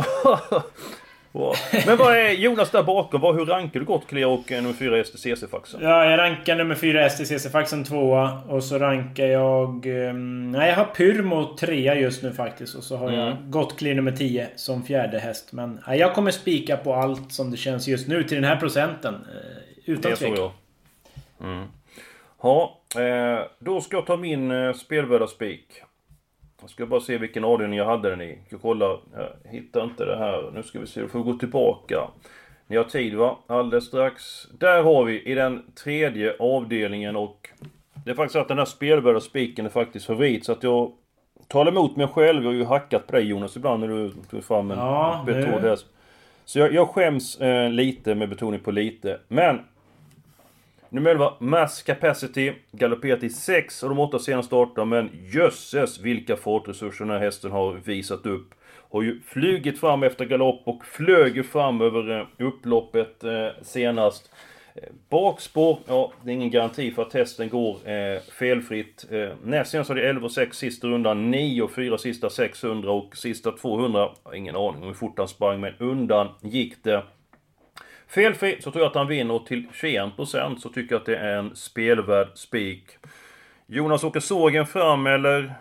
Men 1.87 1.97
vad 1.99 2.17
är 2.17 2.31
Jonas 2.31 2.71
där 2.71 2.83
bakom? 2.83 3.21
Vad, 3.21 3.35
hur 3.37 3.47
rankar 3.47 3.81
du 3.81 3.87
Gottclear 3.87 4.29
och 4.29 4.51
nummer 4.51 4.73
4 4.73 5.03
STCC-faxen? 5.03 5.79
Ja, 5.83 6.05
jag 6.11 6.19
rankar 6.19 6.57
nummer 6.57 6.75
4 6.75 7.09
STCC-faxen 7.09 7.85
tvåa. 7.85 8.41
Och 8.49 8.65
så 8.65 8.79
rankar 8.79 9.27
jag... 9.27 9.87
ehm, 9.87 10.53
nej, 10.53 10.69
jag 10.69 10.77
har 10.77 10.85
Pyrmo 10.85 11.57
trea 11.57 11.95
just 11.95 12.23
nu 12.23 12.33
faktiskt. 12.33 12.75
Och 12.75 12.85
så 12.85 12.97
har 12.97 13.13
jag 13.13 13.37
Gottclear 13.51 13.95
nummer 13.95 14.13
10 14.13 14.49
som 14.57 14.83
fjärde 14.85 15.19
häst. 15.19 15.53
Men 15.53 15.81
nej, 15.87 15.99
jag 15.99 16.15
kommer 16.15 16.31
spika 16.31 16.77
på 16.77 16.95
allt 16.95 17.33
som 17.33 17.51
det 17.51 17.57
känns 17.57 17.89
just 17.89 18.09
nu 18.09 18.23
till 18.25 18.35
den 18.37 18.45
här 18.45 18.57
procenten. 18.57 19.15
eh, 19.15 19.93
Utan 19.93 20.11
Det 20.11 20.17
såg 20.17 20.29
tvekan. 20.29 20.51
jag. 21.39 21.49
Mm. 21.49 21.67
Ja, 22.43 22.79
eh, 22.97 23.45
då 23.59 23.81
ska 23.81 23.97
jag 23.97 24.07
ta 24.07 24.17
min 24.17 24.51
eh, 24.51 24.73
spelvärda 24.73 25.27
spik. 25.27 25.67
Jag 26.61 26.71
ska 26.71 26.87
bara 26.87 27.01
se 27.01 27.19
vilken 27.19 27.45
avdelning 27.45 27.79
jag 27.79 27.87
hade 27.87 28.11
den 28.11 28.21
i. 28.21 28.39
Jag 28.49 28.63
kolla. 28.63 28.99
Jag 29.17 29.51
hittar 29.51 29.85
inte 29.85 30.05
det 30.05 30.17
här. 30.17 30.51
Nu 30.55 30.63
ska 30.63 30.81
vi 30.81 30.87
se. 30.87 31.01
Då 31.01 31.09
får 31.09 31.19
vi 31.19 31.33
gå 31.33 31.39
tillbaka. 31.39 32.09
Ni 32.67 32.77
har 32.77 32.85
tid 32.85 33.15
va? 33.15 33.37
Alldeles 33.47 33.85
strax. 33.85 34.23
Där 34.59 34.83
har 34.83 35.05
vi 35.05 35.23
i 35.23 35.35
den 35.35 35.63
tredje 35.85 36.37
avdelningen 36.39 37.17
och... 37.17 37.49
Det 38.05 38.11
är 38.11 38.15
faktiskt 38.15 38.33
så 38.33 38.39
att 38.39 38.49
den 38.49 38.59
här 38.59 38.65
spelvärda 38.65 39.21
spiken 39.21 39.67
är 39.67 39.71
faktiskt 39.71 40.07
favorit 40.07 40.45
så 40.45 40.53
att 40.53 40.63
jag... 40.63 40.93
Talar 41.49 41.73
emot 41.73 41.97
mig 41.97 42.07
själv. 42.07 42.43
Jag 42.43 42.51
har 42.51 42.55
ju 42.55 42.65
hackat 42.65 43.07
på 43.07 43.13
dig 43.13 43.25
Jonas 43.25 43.57
ibland 43.57 43.81
när 43.81 43.89
du 43.89 44.13
tog 44.31 44.45
fram 44.45 44.71
en 44.71 44.79
Ja, 44.79 45.25
häst. 45.63 45.87
Så 46.45 46.59
jag, 46.59 46.73
jag 46.73 46.89
skäms 46.89 47.41
eh, 47.41 47.71
lite 47.71 48.15
med 48.15 48.29
betoning 48.29 48.61
på 48.61 48.71
lite. 48.71 49.21
Men 49.29 49.61
Nummer 50.91 51.11
11, 51.11 51.33
Mass 51.39 51.83
Capacity. 51.83 52.53
Galopperat 52.73 53.23
i 53.23 53.31
6 53.31 53.83
av 53.83 53.89
de 53.89 53.99
8 53.99 54.19
senaste 54.19 54.47
starterna, 54.47 54.85
men 54.85 55.11
jösses 55.33 56.01
vilka 56.01 56.37
fartresurser 56.37 57.05
den 57.05 57.15
här 57.15 57.21
hästen 57.21 57.51
har 57.51 57.73
visat 57.73 58.27
upp. 58.27 58.55
Har 58.91 59.03
ju 59.03 59.21
flugit 59.21 59.81
fram 59.81 60.03
efter 60.03 60.25
galopp 60.25 60.63
och 60.65 60.85
flög 60.85 61.37
ju 61.37 61.43
fram 61.43 61.81
över 61.81 62.21
eh, 62.21 62.27
upploppet 62.47 63.25
eh, 63.25 63.49
senast. 63.63 64.31
Eh, 64.75 64.83
bakspår, 65.09 65.79
ja 65.87 66.13
det 66.25 66.31
är 66.31 66.35
ingen 66.35 66.51
garanti 66.51 66.91
för 66.91 67.03
att 67.03 67.11
testen 67.11 67.49
går 67.49 67.91
eh, 67.91 68.21
felfritt. 68.21 69.07
Eh, 69.11 69.29
näst 69.45 69.71
senast 69.71 69.89
hade 69.89 70.01
jag 70.01 70.11
11 70.11 70.29
6 70.29 70.57
sista 70.57 70.87
rundan, 70.87 71.31
9 71.31 71.69
4 71.69 71.99
sista 71.99 72.31
600 72.31 72.91
och 72.93 73.17
sista 73.17 73.53
200, 73.53 74.01
jag 74.01 74.31
har 74.31 74.35
ingen 74.35 74.57
aning 74.57 74.83
om 74.83 74.87
hur 74.87 74.95
fort 74.95 75.19
han 75.19 75.29
sprang, 75.29 75.61
men 75.61 75.75
undan 75.79 76.29
gick 76.43 76.85
det. 76.85 77.03
Felfri 78.09 78.57
så 78.61 78.71
tror 78.71 78.83
jag 78.85 78.91
att 78.91 78.95
han 78.97 79.07
vinner 79.07 79.39
till 79.39 79.67
21% 79.75 80.57
så 80.59 80.69
tycker 80.69 80.95
jag 80.95 81.01
att 81.01 81.07
det 81.07 81.17
är 81.17 81.33
en 81.39 81.57
spelvärd 81.57 82.29
spik. 82.35 82.85
Jonas, 83.67 84.05
åker 84.05 84.21
sågen 84.21 84.67
fram 84.67 85.07
eller? 85.07 85.55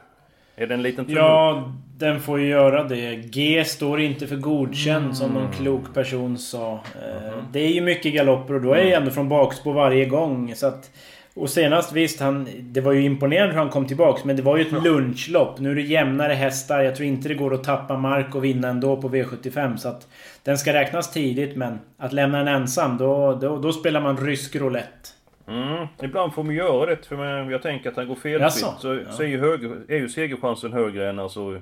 Är 0.55 0.67
det 0.67 0.73
en 0.73 0.81
liten 0.81 1.05
tumme 1.05 1.17
Ja, 1.19 1.73
den 1.97 2.19
får 2.21 2.39
ju 2.39 2.47
göra 2.47 2.83
det. 2.83 3.15
G 3.15 3.63
står 3.65 3.99
inte 3.99 4.27
för 4.27 4.35
godkänd 4.35 5.03
Mm. 5.03 5.13
som 5.15 5.31
någon 5.33 5.51
klok 5.51 5.93
person 5.93 6.37
sa. 6.37 6.73
Eh, 6.73 6.77
Mm-hmm. 7.01 7.43
Det 7.51 7.59
är 7.59 7.69
ju 7.71 7.81
mycket 7.81 8.13
galopper 8.13 8.53
och 8.53 8.61
då 8.61 8.73
är 8.73 8.83
jag 8.83 8.93
ändå 8.93 9.11
från 9.11 9.29
bakspår 9.29 9.73
varje 9.73 10.05
gång. 10.05 10.55
Så 10.55 10.67
att, 10.67 10.91
och 11.37 11.49
senast 11.49 11.93
visst, 11.93 12.19
han, 12.19 12.47
det 12.59 12.81
var 12.81 12.91
ju 12.91 13.01
imponerande 13.03 13.53
hur 13.53 13.59
han 13.59 13.69
kom 13.69 13.85
tillbaks. 13.87 14.23
Men 14.23 14.35
det 14.35 14.41
var 14.41 14.57
ju 14.57 14.61
ett 14.63 14.83
lunchlopp. 14.83 15.59
Nu 15.59 15.71
är 15.71 15.75
det 15.75 15.81
jämnare 15.81 16.33
hästar. 16.33 16.81
Jag 16.81 16.95
tror 16.95 17.07
inte 17.07 17.27
det 17.29 17.35
går 17.35 17.53
att 17.53 17.63
tappa 17.63 17.97
mark 17.97 18.35
och 18.35 18.43
vinna 18.43 18.67
ändå 18.67 19.01
på 19.01 19.09
V75. 19.09 19.77
Så 19.77 19.87
att 19.89 20.07
den 20.43 20.57
ska 20.57 20.73
räknas 20.73 21.11
tidigt 21.11 21.55
men 21.55 21.79
att 21.97 22.13
lämna 22.13 22.37
den 22.37 22.47
ensam, 22.47 22.97
då, 22.97 23.33
då, 23.41 23.57
då 23.57 23.71
spelar 23.73 24.01
man 24.01 24.17
rysk 24.17 24.55
roulette. 24.55 25.09
Mm, 25.47 25.87
ibland 26.03 26.33
får 26.33 26.43
man 26.43 26.55
göra 26.55 26.85
det, 26.85 27.05
för 27.07 27.51
jag 27.51 27.61
tänker 27.61 27.89
att 27.89 27.95
han 27.95 28.07
går 28.07 28.15
felfritt. 28.15 28.53
Så, 28.79 28.99
så 29.09 29.23
är, 29.23 29.27
ju 29.27 29.39
högre, 29.39 29.69
är 29.87 29.97
ju 29.97 30.09
segerchansen 30.09 30.73
högre 30.73 31.09
än 31.09 31.19
alltså... 31.19 31.61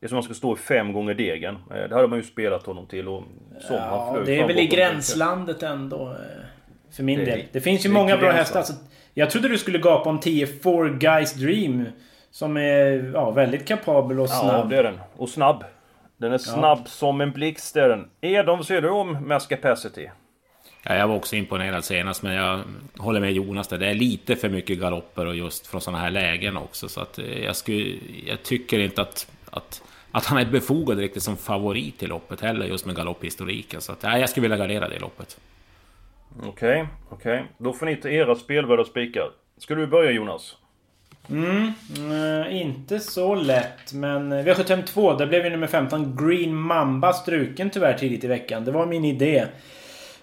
Det 0.00 0.06
är 0.06 0.08
som 0.08 0.14
om 0.14 0.16
man 0.16 0.22
ska 0.22 0.34
stå 0.34 0.56
fem 0.56 0.92
gånger 0.92 1.14
degen. 1.14 1.54
Eh, 1.54 1.88
Det 1.88 1.94
hade 1.94 2.08
man 2.08 2.18
ju 2.18 2.24
spelat 2.24 2.66
honom 2.66 2.86
till 2.86 3.08
och 3.08 3.22
som 3.60 3.76
han 3.78 3.88
Ja, 3.88 4.12
flög 4.14 4.26
det 4.26 4.40
är 4.40 4.46
väl 4.46 4.58
i 4.58 4.66
gränslandet 4.66 5.62
ändå. 5.62 6.02
eh, 6.10 6.94
För 6.96 7.02
min 7.02 7.18
Det 7.18 7.24
del. 7.24 7.42
Det 7.52 7.60
finns 7.60 7.86
ju 7.86 7.90
många 7.90 8.16
bra 8.16 8.30
hästar. 8.30 8.62
Så 8.62 8.72
jag 9.18 9.30
trodde 9.30 9.48
du 9.48 9.58
skulle 9.58 9.78
gapa 9.78 10.10
om 10.10 10.20
10 10.20 10.46
Four 10.46 10.98
Guys 10.98 11.34
Dream. 11.34 11.84
Som 12.30 12.56
är 12.56 13.10
ja, 13.14 13.30
väldigt 13.30 13.68
kapabel 13.68 14.20
och 14.20 14.26
Ja, 14.26 14.40
snabb. 14.40 14.70
det 14.70 14.76
är 14.76 14.82
den. 14.82 15.00
Och 15.16 15.28
snabb. 15.28 15.64
Den 16.16 16.32
är 16.32 16.38
snabb 16.38 16.88
som 16.88 17.20
en 17.20 17.30
blixt, 17.32 17.76
är 17.76 17.88
den. 17.88 18.08
Edom, 18.20 18.64
ser 18.64 18.82
du 18.82 18.88
om 18.90 19.28
Mass 19.28 19.46
Capacity? 19.46 20.08
Ja, 20.82 20.94
jag 20.94 21.08
var 21.08 21.14
också 21.14 21.36
imponerad 21.36 21.84
senast, 21.84 22.22
men 22.22 22.32
jag 22.32 22.60
håller 22.98 23.20
med 23.20 23.32
Jonas 23.32 23.68
där. 23.68 23.78
Det 23.78 23.86
är 23.86 23.94
lite 23.94 24.36
för 24.36 24.48
mycket 24.48 24.78
galopper 24.78 25.26
och 25.26 25.36
just 25.36 25.66
från 25.66 25.80
sådana 25.80 25.98
här 26.02 26.10
lägen 26.10 26.56
också. 26.56 26.88
Så 26.88 27.00
att 27.00 27.18
eh, 27.18 27.44
jag, 27.44 27.56
skulle, 27.56 27.94
jag 28.26 28.42
tycker 28.42 28.78
inte 28.78 29.02
att, 29.02 29.30
att, 29.50 29.82
att 30.10 30.26
han 30.26 30.38
är 30.38 30.44
befogad 30.44 30.98
riktigt 30.98 31.22
som 31.22 31.36
favorit 31.36 32.02
i 32.02 32.06
loppet 32.06 32.40
heller, 32.40 32.66
just 32.66 32.86
med 32.86 32.96
galopphistoriken. 32.96 33.80
Så 33.80 33.92
att, 33.92 34.02
nej, 34.02 34.20
jag 34.20 34.30
skulle 34.30 34.48
vilja 34.48 34.56
gardera 34.56 34.88
det 34.88 34.98
loppet. 34.98 35.38
Okej, 36.42 36.86
okej. 37.10 37.44
Då 37.58 37.72
får 37.72 37.86
ni 37.86 37.96
ta 37.96 38.08
era 38.08 38.34
spelvärda 38.34 38.84
spikar. 38.84 39.30
Ska 39.58 39.74
du 39.74 39.86
börja 39.86 40.10
Jonas? 40.10 40.56
Mm, 41.30 41.72
eh, 42.12 42.60
inte 42.60 43.00
så 43.00 43.34
lätt, 43.34 43.92
men 43.92 44.32
eh, 44.32 44.44
V752, 44.44 45.18
där 45.18 45.26
blev 45.26 45.44
ju 45.44 45.50
nummer 45.50 45.66
15 45.66 46.16
Green 46.16 46.54
Mamba 46.54 47.12
struken 47.12 47.70
tyvärr 47.70 47.98
tidigt 47.98 48.24
i 48.24 48.26
veckan. 48.26 48.64
Det 48.64 48.70
var 48.70 48.86
min 48.86 49.04
idé 49.04 49.46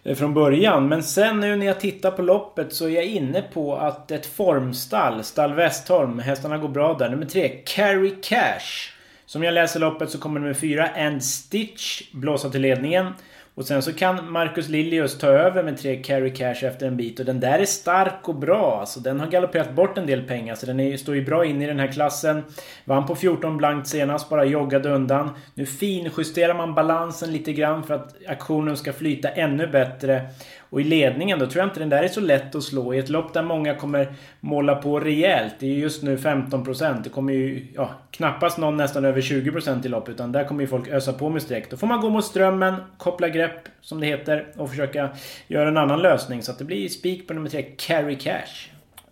eh, 0.03 0.15
från 0.15 0.34
början. 0.34 0.88
Men 0.88 1.03
sen 1.03 1.39
nu 1.39 1.55
när 1.55 1.65
jag 1.65 1.79
tittar 1.79 2.12
på 2.12 2.22
loppet 2.22 2.74
så 2.74 2.86
är 2.86 2.89
jag 2.89 3.05
inne 3.05 3.41
på 3.41 3.75
att 3.75 4.12
ett 4.12 4.25
formstall, 4.25 5.24
stall 5.24 5.53
Westholm, 5.53 6.20
hästarna 6.20 6.58
går 6.58 6.70
bra 6.70 6.93
där. 6.93 7.10
Nummer 7.10 7.25
3, 7.25 7.50
Carry 7.50 8.13
Cash. 8.22 8.93
Som 9.25 9.43
jag 9.43 9.53
läser 9.53 9.79
loppet 9.79 10.10
så 10.10 10.17
kommer 10.20 10.39
nummer 10.39 10.53
4, 10.53 10.89
And 10.98 11.24
Stitch, 11.24 12.01
blåsa 12.12 12.50
till 12.50 12.62
ledningen. 12.62 13.13
Och 13.55 13.65
sen 13.65 13.81
så 13.81 13.93
kan 13.93 14.31
Marcus 14.31 14.69
Lilius 14.69 15.17
ta 15.17 15.27
över 15.27 15.63
med 15.63 15.77
tre 15.77 15.95
carry 15.95 16.33
cash 16.33 16.65
efter 16.65 16.88
en 16.88 16.98
bit. 16.98 17.19
Och 17.19 17.25
den 17.25 17.39
där 17.39 17.60
är 17.60 17.65
stark 17.65 18.29
och 18.29 18.36
bra. 18.36 18.79
Alltså 18.79 19.00
den 19.00 19.19
har 19.19 19.27
galopperat 19.27 19.75
bort 19.75 19.98
en 19.98 20.07
del 20.07 20.22
pengar. 20.22 20.55
Så 20.55 20.65
den 20.65 20.79
är, 20.79 20.98
står 20.98 21.15
ju 21.15 21.25
bra 21.25 21.45
in 21.45 21.62
i 21.62 21.67
den 21.67 21.79
här 21.79 21.91
klassen. 21.91 22.43
Vann 22.86 23.05
på 23.05 23.15
14 23.15 23.57
blankt 23.57 23.88
senast, 23.88 24.29
bara 24.29 24.45
joggade 24.45 24.89
undan. 24.89 25.29
Nu 25.53 25.65
finjusterar 25.65 26.53
man 26.53 26.75
balansen 26.75 27.33
lite 27.33 27.53
grann 27.53 27.83
för 27.83 27.93
att 27.93 28.15
aktionen 28.27 28.77
ska 28.77 28.93
flyta 28.93 29.29
ännu 29.29 29.67
bättre. 29.67 30.29
Och 30.74 30.82
i 30.82 30.84
ledningen 30.84 31.39
då 31.39 31.46
tror 31.46 31.60
jag 31.62 31.68
inte 31.70 31.80
den 31.80 31.89
där 31.89 32.03
är 32.03 32.08
så 32.08 32.22
lätt 32.22 32.56
att 32.56 32.63
slå. 32.63 32.94
I 32.94 32.98
ett 33.00 33.10
lopp 33.10 33.34
där 33.34 33.44
många 33.44 33.75
kommer 33.75 34.13
måla 34.39 34.75
på 34.75 35.00
rejält. 35.00 35.56
Det 35.60 35.65
är 35.65 35.70
ju 35.70 35.80
just 35.80 36.03
nu 36.03 36.18
15%. 36.18 37.03
Det 37.03 37.10
kommer 37.10 37.34
ju 37.34 37.68
ja, 37.75 37.89
knappast 38.12 38.58
någon 38.58 38.77
nästan 38.77 39.06
över 39.06 39.22
20% 39.22 39.86
i 39.86 39.89
lopp. 39.89 40.10
Utan 40.10 40.32
där 40.32 40.44
kommer 40.44 40.62
ju 40.62 40.68
folk 40.68 40.88
ösa 40.88 41.13
på 41.13 41.30
med 41.30 41.42
streck. 41.42 41.70
Då 41.72 41.77
får 41.77 41.88
man 41.88 42.01
gå 42.01 42.10
mot 42.10 42.25
strömmen, 42.25 42.75
koppla 42.98 43.30
grepp 43.30 43.70
som 43.82 44.00
det 44.00 44.06
heter. 44.08 44.48
Och 44.58 44.70
försöka 44.70 45.10
göra 45.48 45.68
en 45.68 45.77
annan 45.77 46.01
lösning. 46.01 46.42
Så 46.42 46.51
att 46.51 46.58
det 46.60 46.65
blir 46.65 46.89
spik 46.89 47.27
på 47.27 47.34
nummer 47.34 47.50
3, 47.50 47.62
Carry 47.62 48.15
Cash. 48.18 48.70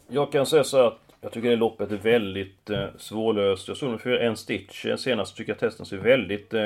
Jag 0.08 0.32
kan 0.32 0.46
säga 0.46 0.64
så 0.64 0.88
att 0.88 1.00
jag 1.22 1.32
tycker 1.32 1.50
det 1.50 1.56
loppet 1.56 1.92
är 1.92 1.98
väldigt 1.98 2.70
eh, 2.70 2.86
svårlöst. 2.98 3.68
Jag 3.68 3.78
såg 3.78 3.90
den 3.90 4.00
för 4.00 4.10
en 4.10 4.38
stitch 4.38 4.86
eh, 4.86 4.96
senast. 4.96 5.38
Tycker 5.38 5.52
jag 5.52 5.60
testen 5.60 5.86
ser 5.86 5.98
väldigt 5.98 6.54
eh, 6.54 6.62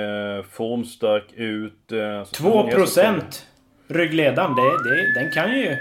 formstark 0.51 1.25
ut. 1.35 1.91
Eh, 1.91 2.23
så 2.23 2.43
många 2.43 2.77
hästar 2.77 3.03
som- 3.03 3.15
2% 3.15 3.45
ryggledaren. 3.87 4.55
Det, 4.55 4.89
det, 4.89 5.13
den 5.13 5.31
kan 5.31 5.59
ju... 5.59 5.77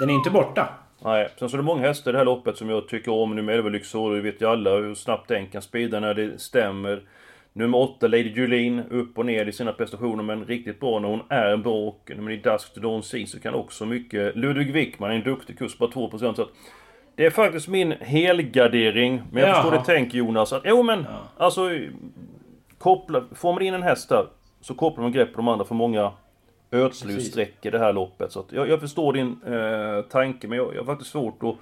Den 0.00 0.10
är 0.10 0.14
inte 0.14 0.30
borta. 0.30 0.68
Nej, 1.04 1.28
sen 1.38 1.48
så 1.48 1.56
är 1.56 1.58
det 1.58 1.64
många 1.64 1.86
hästar 1.86 2.10
i 2.10 2.12
det 2.12 2.18
här 2.18 2.24
loppet 2.24 2.56
som 2.56 2.70
jag 2.70 2.88
tycker 2.88 3.12
om. 3.12 3.36
Nu 3.36 3.42
med 3.42 3.54
Elva 3.54 3.68
Lyxor, 3.68 4.14
det 4.14 4.20
vet 4.20 4.42
ju 4.42 4.48
alla 4.48 4.70
hur 4.70 4.94
snabbt 4.94 5.28
den 5.28 5.46
kan 5.46 5.62
speeda 5.62 6.00
när 6.00 6.14
det 6.14 6.40
stämmer. 6.40 7.02
Nummer 7.52 7.78
8, 7.78 8.06
Lady 8.06 8.32
Julin, 8.36 8.82
upp 8.90 9.18
och 9.18 9.26
ner 9.26 9.46
i 9.46 9.52
sina 9.52 9.72
prestationer 9.72 10.22
men 10.22 10.44
riktigt 10.44 10.80
bra 10.80 10.98
när 10.98 11.08
hon 11.08 11.22
är 11.28 11.56
bra. 11.56 11.74
Och 11.74 12.10
nummer 12.16 12.30
9, 12.30 12.40
Dusk 12.42 12.74
to 12.74 12.80
Dawn 12.80 13.02
Sisu 13.02 13.38
kan 13.38 13.54
också 13.54 13.86
mycket. 13.86 14.36
Ludvig 14.36 14.72
Wickman 14.72 15.10
är 15.10 15.14
en 15.14 15.22
duktig 15.22 15.58
kurs, 15.58 15.78
bara 15.78 15.90
2%. 15.90 16.34
Så 16.34 16.42
att 16.42 16.48
det 17.16 17.26
är 17.26 17.30
faktiskt 17.30 17.68
min 17.68 17.94
helgardering. 18.00 19.22
Men 19.32 19.42
jag 19.42 19.50
Jaha. 19.50 19.62
förstår 19.62 19.78
det 19.78 19.82
tänk 19.86 20.14
Jonas. 20.14 20.52
Att, 20.52 20.62
jo 20.64 20.82
men, 20.82 21.06
alltså... 21.36 21.70
Koppla, 22.78 23.22
får 23.34 23.52
man 23.52 23.62
in 23.62 23.74
en 23.74 23.82
häst 23.82 24.08
där 24.08 24.26
så 24.60 24.74
kopplar 24.74 25.02
man 25.02 25.12
grepp 25.12 25.32
på 25.32 25.36
de 25.36 25.48
andra 25.48 25.64
för 25.64 25.74
många 25.74 26.12
ödslutsträck 26.72 27.54
i 27.66 27.70
det 27.70 27.78
här 27.78 27.92
loppet. 27.92 28.32
Så 28.32 28.40
att 28.40 28.46
jag, 28.52 28.68
jag 28.68 28.80
förstår 28.80 29.12
din 29.12 29.40
eh, 29.46 30.02
tanke 30.04 30.48
men 30.48 30.58
jag, 30.58 30.74
jag 30.74 30.80
har 30.80 30.86
faktiskt 30.86 31.10
svårt 31.10 31.38
att 31.42 31.54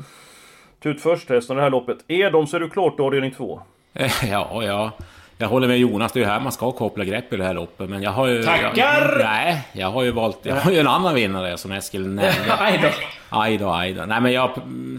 ta 0.83 0.89
ut 0.89 1.01
första 1.01 1.35
hästen 1.35 1.57
i 1.57 1.59
det 1.59 1.63
här 1.63 1.71
loppet. 1.71 1.99
Är 2.09 2.31
de 2.31 2.47
så 2.47 2.57
är 2.57 2.61
du 2.61 2.69
klart 2.71 2.97
då 2.97 3.07
avdelning 3.07 3.31
två. 3.31 3.61
Eh, 3.95 4.13
Ja, 4.31 4.65
ja. 4.65 4.91
Jag 5.39 5.49
håller 5.49 5.69
med 5.69 5.79
Jonas, 5.79 6.13
det 6.13 6.19
är 6.21 6.23
ju 6.23 6.27
här 6.31 6.41
man 6.41 6.53
ska 6.53 6.73
koppla 6.73 7.05
grepp 7.05 7.33
i 7.33 7.37
det 7.37 7.45
här 7.45 7.55
loppet. 7.55 7.91
Men 7.91 8.03
jag 8.03 8.11
har 8.11 8.27
ju... 8.27 8.43
Tackar! 8.43 8.73
Jag, 8.77 9.19
nej, 9.19 9.69
jag 9.73 9.91
har 9.91 10.03
ju 10.03 10.11
valt... 10.11 10.39
Jag 10.43 10.57
har 10.57 10.71
ju 10.71 10.79
en 10.79 10.87
annan 10.87 11.15
vinnare 11.15 11.57
som 11.57 11.73
Eskil 11.73 12.01
nämnde. 12.09 12.33
Aj 12.59 12.81
då. 12.83 12.89
Aj 13.29 13.59
då, 13.59 13.71
aj 13.71 13.93
då. 13.93 14.05
Nej 14.05 14.21
men 14.21 14.33
jag 14.33 14.51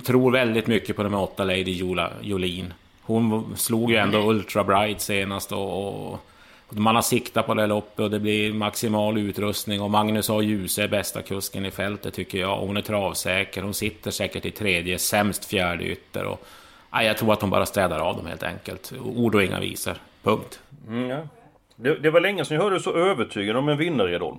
tror 0.05 0.31
väldigt 0.31 0.67
mycket 0.67 0.95
på 0.95 1.03
nummer 1.03 1.21
åtta, 1.21 1.43
Lady 1.43 1.71
Jola, 1.71 2.09
Jolin. 2.21 2.73
Hon 3.01 3.53
slog 3.57 3.91
ju 3.91 3.97
ändå 3.97 4.19
Ultra 4.29 4.63
Bright 4.63 5.01
senast 5.01 5.51
och 5.51 6.11
och 6.11 6.19
man 6.71 6.95
har 6.95 7.01
siktat 7.01 7.45
på 7.45 7.53
det 7.53 7.67
loppet 7.67 7.99
och 7.99 8.11
det 8.11 8.19
blir 8.19 8.53
maximal 8.53 9.17
utrustning 9.17 9.81
och 9.81 9.91
Magnus 9.91 10.29
A. 10.29 10.41
Djuse 10.41 10.83
är 10.83 10.87
bästa 10.87 11.21
kusken 11.21 11.65
i 11.65 11.71
fältet 11.71 12.13
tycker 12.13 12.37
jag. 12.37 12.57
Hon 12.57 12.77
är 12.77 12.81
travsäker, 12.81 13.61
hon 13.61 13.73
sitter 13.73 14.11
säkert 14.11 14.45
i 14.45 14.51
tredje, 14.51 14.99
sämst 14.99 15.45
fjärde 15.45 15.83
ytter 15.83 16.25
och... 16.25 16.45
Nej, 16.93 17.07
jag 17.07 17.17
tror 17.17 17.33
att 17.33 17.41
hon 17.41 17.49
bara 17.49 17.65
städar 17.65 17.99
av 17.99 18.17
dem 18.17 18.25
helt 18.25 18.43
enkelt. 18.43 18.93
Ord 19.03 19.35
och 19.35 19.43
inga 19.43 19.59
visor. 19.59 19.93
Punkt. 20.23 20.59
Mm, 20.87 21.09
ja. 21.09 21.19
det, 21.75 21.95
det 21.95 22.09
var 22.09 22.19
länge 22.19 22.45
sedan 22.45 22.55
jag 22.55 22.63
hörde 22.63 22.79
så 22.79 22.93
övertygad 22.93 23.55
om 23.57 23.69
en 23.69 23.77
vinnare 23.77 24.15
Edholm. 24.15 24.37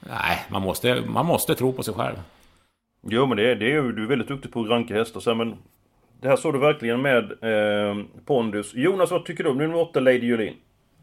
Nej, 0.00 0.46
man 0.48 0.62
måste, 0.62 1.02
man 1.06 1.26
måste 1.26 1.54
tro 1.54 1.72
på 1.72 1.82
sig 1.82 1.94
själv. 1.94 2.16
Jo 3.06 3.26
men 3.26 3.36
det, 3.36 3.54
det 3.54 3.64
är 3.64 3.70
ju, 3.70 3.92
du 3.92 4.02
är 4.02 4.08
väldigt 4.08 4.28
duktig 4.28 4.52
på 4.52 4.60
att 4.60 4.68
ranka 4.68 4.94
hästar 4.94 5.20
sen 5.20 5.36
men... 5.36 5.56
Det 6.22 6.28
här 6.28 6.36
såg 6.36 6.54
du 6.54 6.58
verkligen 6.58 7.02
med 7.02 7.24
eh, 7.24 8.04
pondus. 8.24 8.74
Jonas 8.74 9.10
vad 9.10 9.24
tycker 9.24 9.44
du 9.44 9.50
om 9.50 9.58
nummer 9.58 9.76
8 9.76 10.00
Lady 10.00 10.26
Julin? 10.26 10.54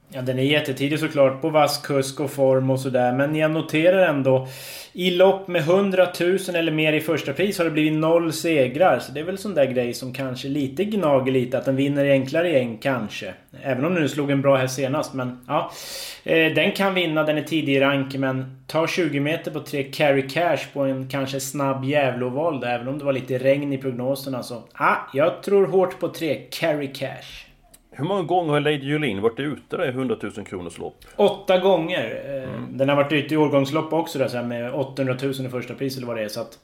Ja, 0.10 0.22
den 0.22 0.40
är 0.40 0.44
jättetidig 0.44 1.00
såklart 1.00 1.42
på 1.42 1.50
vass 1.50 1.78
kusk 1.78 2.20
och 2.20 2.32
form 2.32 2.70
och 2.70 2.80
sådär. 2.80 3.14
Men 3.14 3.36
jag 3.36 3.52
noterar 3.52 4.08
ändå 4.08 4.48
i 4.94 5.12
lopp 5.12 5.48
med 5.48 5.62
100 5.62 6.08
000 6.20 6.38
eller 6.54 6.72
mer 6.72 6.94
i 6.94 7.00
första 7.00 7.34
pris 7.34 7.58
har 7.58 7.66
det 7.66 7.72
blivit 7.72 7.94
noll 7.94 8.34
segrar. 8.34 9.00
Så 9.00 9.12
det 9.12 9.20
är 9.20 9.24
väl 9.24 9.38
sån 9.38 9.54
där 9.54 9.66
grej 9.66 9.94
som 9.94 10.14
kanske 10.14 10.48
lite 10.48 10.86
gnager 10.86 11.32
lite. 11.32 11.58
Att 11.58 11.66
den 11.66 11.76
vinner 11.76 12.06
i 12.06 12.12
enklare 12.12 12.50
gäng 12.50 12.78
kanske. 12.78 13.34
Även 13.62 13.86
om 13.86 13.94
den 13.94 14.04
nu 14.04 14.10
slog 14.10 14.32
en 14.32 14.42
bra 14.42 14.56
här 14.56 14.68
senast. 14.68 15.14
Men 15.14 15.40
ja. 15.48 15.72
Eh, 16.24 16.54
den 16.54 16.72
kan 16.72 16.94
vinna, 16.94 17.24
den 17.24 17.38
är 17.38 17.44
tidig 17.44 17.76
i 17.76 17.80
rank. 17.80 18.16
Men 18.16 18.62
ta 18.68 18.88
20 18.88 19.20
meter 19.20 19.52
på 19.52 19.60
3 19.60 19.84
carry 19.84 20.30
cash 20.30 20.60
på 20.74 20.82
en 20.82 21.08
kanske 21.10 21.40
snabb 21.40 21.86
Gävleoval. 21.86 22.64
Även 22.64 22.88
om 22.88 22.98
det 22.98 23.06
var 23.06 23.14
lite 23.14 23.38
regn 23.38 23.74
i 23.74 23.78
prognoserna 23.78 24.44
så. 24.44 24.64
Ja, 24.80 25.10
jag 25.14 25.44
tror 25.44 25.68
hårt 25.68 26.00
på 26.00 26.10
3 26.10 26.36
carry 26.36 26.94
cash. 26.94 27.47
Hur 27.98 28.06
många 28.06 28.24
gånger 28.24 28.54
har 28.54 28.60
Lady 28.60 28.86
Julin 28.86 29.22
varit 29.22 29.40
ute 29.40 29.76
i 29.76 29.88
100 29.88 30.16
000 30.22 30.32
kronors 30.46 30.78
lopp? 30.78 30.96
Åtta 31.16 31.58
gånger. 31.58 32.22
Eh, 32.44 32.50
Den 32.70 32.90
har 32.90 32.96
varit 32.96 33.12
ute 33.12 33.34
i 33.34 33.38
årgångslopp 33.38 33.94
också 33.94 34.20
där, 34.20 34.28
så 34.28 34.38
här 34.38 34.44
med 34.44 34.74
800 34.74 35.16
000 35.22 35.32
i 35.32 35.50
första 35.50 35.74
pris 35.74 35.98
eller 35.98 36.08
vad 36.08 36.16
det 36.18 36.24
är. 36.24 36.28
Så 36.28 36.42
att 36.42 36.60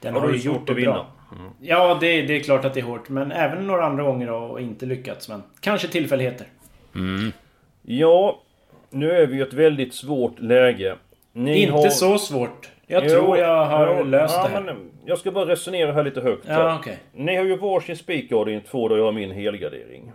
den 0.00 0.14
Har 0.14 0.20
har, 0.20 0.30
ju 0.30 0.36
gjort 0.36 0.66
det 0.66 0.74
bra. 0.74 1.06
Ja, 1.60 1.98
det, 2.00 2.22
det 2.22 2.36
är 2.36 2.40
klart 2.40 2.64
att 2.64 2.74
det 2.74 2.80
är 2.80 2.84
hårt. 2.84 3.08
Men 3.08 3.32
även 3.32 3.66
några 3.66 3.84
andra 3.84 4.02
gånger 4.04 4.26
har 4.28 4.58
inte 4.58 4.86
lyckats. 4.86 5.28
Men 5.28 5.42
kanske 5.60 5.88
tillfälligheter. 5.88 6.46
Ja, 7.82 8.42
nu 8.90 9.10
är 9.10 9.26
vi 9.26 9.38
i 9.38 9.40
ett 9.40 9.54
väldigt 9.54 9.94
svårt 9.94 10.40
läge. 10.40 10.96
Ni 11.32 11.62
inte 11.62 11.72
har... 11.72 11.88
så 11.88 12.18
svårt. 12.18 12.70
Jag 12.86 13.04
Jo, 13.04 13.10
tror 13.10 13.38
jag 13.38 13.64
har 13.66 13.96
jo, 13.98 14.04
löst 14.04 14.34
ja, 14.36 14.42
det 14.42 14.48
här. 14.48 14.60
Men, 14.62 14.76
jag 15.06 15.18
ska 15.18 15.30
bara 15.30 15.46
resonera 15.48 15.92
här 15.92 16.04
lite 16.04 16.20
högt. 16.20 16.44
Ja, 16.48 16.78
okej. 16.80 16.98
Ni 17.12 17.36
har 17.36 17.44
ju 17.44 17.56
varsin 17.56 17.96
spikgardering 17.96 18.60
två 18.70 18.88
där 18.88 18.96
jag 18.96 19.04
har 19.04 19.12
min 19.12 19.30
helgardering. 19.30 20.12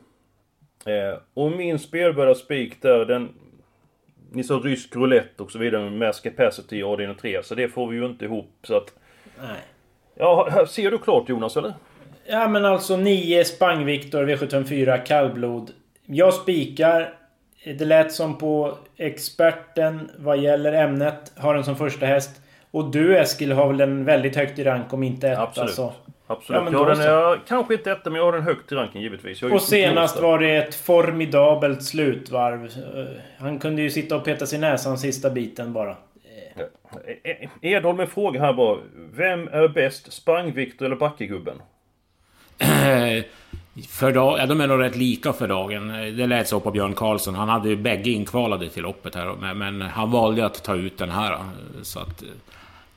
Eh, 0.88 1.20
och 1.34 1.52
min 1.52 1.80
spelbara 1.80 2.36
spik 2.36 2.82
där, 2.82 3.06
den... 3.06 3.30
Ni 4.32 4.44
sa 4.44 4.54
rysk 4.54 4.96
roulette 4.96 5.44
och 5.44 5.52
så 5.52 5.60
vidare 5.60 5.90
med 5.90 6.08
mass 6.08 6.20
capacity 6.20 6.78
i 6.78 6.84
avdelning 6.84 7.18
3. 7.18 7.44
Så 7.44 7.56
det 7.56 7.70
får 7.70 7.88
vi 7.88 7.98
ju 7.98 8.06
inte 8.06 8.26
ihop 8.26 8.52
så 8.64 8.78
att... 8.78 8.94
Nej. 9.42 9.62
Ja, 10.16 10.66
ser 10.70 10.92
du 10.92 10.98
klart 10.98 11.30
Jonas 11.30 11.58
eller? 11.58 11.74
Ja 12.26 12.48
men 12.48 12.66
alltså 12.66 12.98
9 12.98 13.44
Spang-Viktor 13.44 14.26
V754 14.26 15.04
kallblod. 15.06 15.72
Jag 16.06 16.34
spikar. 16.34 17.14
Det 17.64 17.86
lät 17.86 18.12
som 18.14 18.38
på 18.38 18.78
experten 18.98 20.12
vad 20.18 20.38
gäller 20.38 20.74
ämnet. 20.74 21.32
Har 21.36 21.56
den 21.56 21.64
som 21.64 21.76
första 21.76 22.06
häst. 22.06 22.42
Och 22.72 22.92
du 22.92 23.18
Eskil 23.18 23.52
har 23.52 23.68
väl 23.68 23.78
den 23.78 24.06
väldigt 24.06 24.36
högt 24.36 24.60
i 24.60 24.64
rank 24.64 24.94
om 24.94 25.04
inte 25.04 25.30
etta 25.30 25.42
Absolut. 25.42 25.72
så. 25.72 25.94
Absolut. 26.28 26.58
Ja, 26.58 26.64
men 26.64 26.74
jag 26.74 26.80
har 26.80 26.86
då 26.86 26.94
den, 26.94 27.06
jag, 27.06 27.40
kanske 27.48 27.74
inte 27.74 27.92
etta 27.92 28.10
men 28.10 28.20
jag 28.20 28.26
har 28.26 28.34
den 28.34 28.44
högt 28.44 28.72
i 28.72 28.76
ranken 28.76 29.02
givetvis. 29.02 29.44
Och 29.44 29.62
senast 29.62 30.22
var 30.22 30.40
det 30.40 30.56
ett 30.56 30.76
formidabelt 30.76 31.84
slutvarv. 31.84 32.66
Eh, 32.66 33.22
Han 33.40 33.60
kunde 33.60 33.82
ju 33.82 33.90
sitta 33.90 34.16
och 34.16 34.26
peta 34.26 34.46
sig 34.46 34.58
i 34.58 34.62
näsan 34.62 34.98
sista 34.98 35.30
biten 35.30 35.74
bara. 35.74 35.96
Eh, 36.54 36.64
eh, 37.24 37.50
Edholm 37.62 38.00
en 38.00 38.08
fråga 38.08 38.40
här 38.40 38.54
bara. 38.54 38.78
Vem 39.14 39.48
är 39.48 39.68
bäst? 39.68 40.14
Spang-Viktor 40.14 40.86
eller 40.86 40.96
Backegubben? 40.96 41.62
För 43.90 44.12
dag, 44.12 44.40
ja, 44.40 44.46
de 44.46 44.62
är 44.62 44.68
nog 44.68 44.82
rätt 44.82 44.96
lika 44.96 45.34
för 45.34 45.48
dagen. 45.48 45.88
Det 46.18 46.28
lät 46.28 46.48
så 46.48 46.60
på 46.60 46.72
Björn 46.72 46.94
Karlsson. 46.94 47.36
Han 47.36 47.50
hade 47.50 47.70
ju 47.70 47.76
bägge 47.76 48.10
inkvalade 48.10 48.70
till 48.70 48.84
loppet 48.84 49.16
här. 49.16 49.34
Men, 49.40 49.58
men 49.58 49.82
han 49.82 50.12
valde 50.12 50.46
att 50.46 50.64
ta 50.64 50.76
ut 50.76 50.98
den 50.98 51.10
här. 51.10 51.38
Så 51.82 52.00
att... 52.00 52.24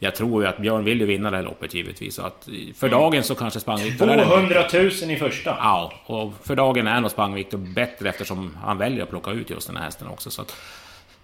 Jag 0.03 0.15
tror 0.15 0.43
ju 0.43 0.49
att 0.49 0.59
Björn 0.59 0.85
vill 0.85 1.01
ju 1.01 1.07
vinna 1.07 1.31
det 1.31 1.37
här 1.37 1.45
loppet 1.45 1.75
givetvis. 1.75 2.15
Så 2.15 2.23
att 2.23 2.49
för 2.75 2.89
dagen 2.89 3.23
så 3.23 3.35
kanske 3.35 3.61
Spang-Viktor 3.61 4.11
är 4.11 4.17
den 4.17 4.27
200 4.27 4.65
000 4.73 4.87
i 5.11 5.17
första. 5.17 5.51
Ja, 5.51 5.93
och 6.07 6.33
för 6.43 6.57
dagen 6.57 6.87
är 6.87 7.01
nog 7.01 7.11
Spang-Viktor 7.11 7.59
bättre 7.59 8.09
eftersom 8.09 8.57
han 8.63 8.79
väljer 8.79 9.03
att 9.03 9.11
plocka 9.11 9.31
ut 9.31 9.51
just 9.51 9.67
den 9.67 9.77
här 9.77 9.85
hästen 9.85 10.09
också. 10.09 10.31
Så 10.31 10.43
att, 10.43 10.57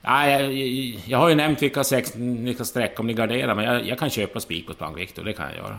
ja, 0.02 0.28
jag, 0.30 0.52
jag, 0.52 1.00
jag 1.06 1.18
har 1.18 1.28
ju 1.28 1.34
nämnt 1.34 1.62
vilka, 1.62 1.84
sex, 1.84 2.16
vilka 2.16 2.64
streck 2.64 3.00
om 3.00 3.06
ni 3.06 3.14
garderar, 3.14 3.54
men 3.54 3.64
jag, 3.64 3.86
jag 3.86 3.98
kan 3.98 4.10
köpa 4.10 4.40
spik 4.40 4.66
på 4.66 4.72
Spang-Viktor, 4.72 5.24
det 5.24 5.32
kan 5.32 5.46
jag 5.46 5.56
göra. 5.56 5.78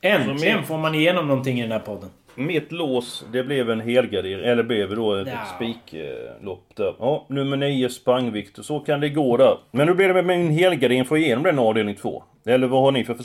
Äntligen 0.00 0.64
får 0.64 0.78
man 0.78 0.94
igenom 0.94 1.28
någonting 1.28 1.58
i 1.58 1.62
den 1.62 1.72
här 1.72 1.78
podden. 1.78 2.10
Mitt 2.38 2.72
lås, 2.72 3.24
det 3.32 3.42
blev 3.42 3.70
en 3.70 3.80
helgardering. 3.80 4.44
Eller 4.44 4.62
blev 4.62 4.96
då 4.96 5.14
ett 5.14 5.28
Ja. 5.28 5.38
spiklopp 5.56 6.70
där. 6.76 6.94
Ja, 6.98 7.26
nummer 7.28 7.56
9 7.56 7.88
Spang-Viktor. 7.88 8.62
Så 8.62 8.80
kan 8.80 9.00
det 9.00 9.08
gå 9.08 9.36
där. 9.36 9.58
Men 9.70 9.88
hur 9.88 9.94
blir 9.94 10.08
det 10.08 10.14
med 10.22 10.26
min 10.26 10.50
helgardering? 10.50 11.04
Får 11.04 11.18
jag 11.18 11.24
igenom 11.26 11.44
den 11.44 11.58
avdelning 11.58 11.94
2? 11.94 12.22
Eller 12.46 12.66
vad 12.66 12.82
har 12.82 12.92
ni 12.92 13.04
för? 13.04 13.16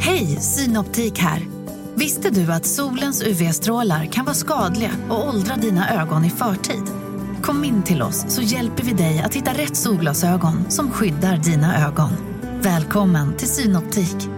Hej, 0.00 0.26
Synoptik 0.26 1.18
här. 1.18 1.40
Visste 1.94 2.30
du 2.30 2.52
att 2.52 2.66
solens 2.66 3.26
UV-strålar 3.26 4.04
kan 4.04 4.24
vara 4.24 4.34
skadliga 4.34 4.90
och 5.10 5.28
åldra 5.28 5.54
dina 5.56 6.02
ögon 6.02 6.24
i 6.24 6.30
förtid? 6.30 6.82
Kom 7.42 7.64
in 7.64 7.82
till 7.82 8.02
oss 8.02 8.24
så 8.34 8.42
hjälper 8.42 8.82
vi 8.82 8.92
dig 8.92 9.22
att 9.24 9.34
hitta 9.34 9.50
rätt 9.50 9.76
solglasögon 9.76 10.70
som 10.70 10.90
skyddar 10.90 11.36
dina 11.36 11.86
ögon. 11.86 12.10
Välkommen 12.62 13.36
till 13.36 13.48
Synoptik. 13.48 14.37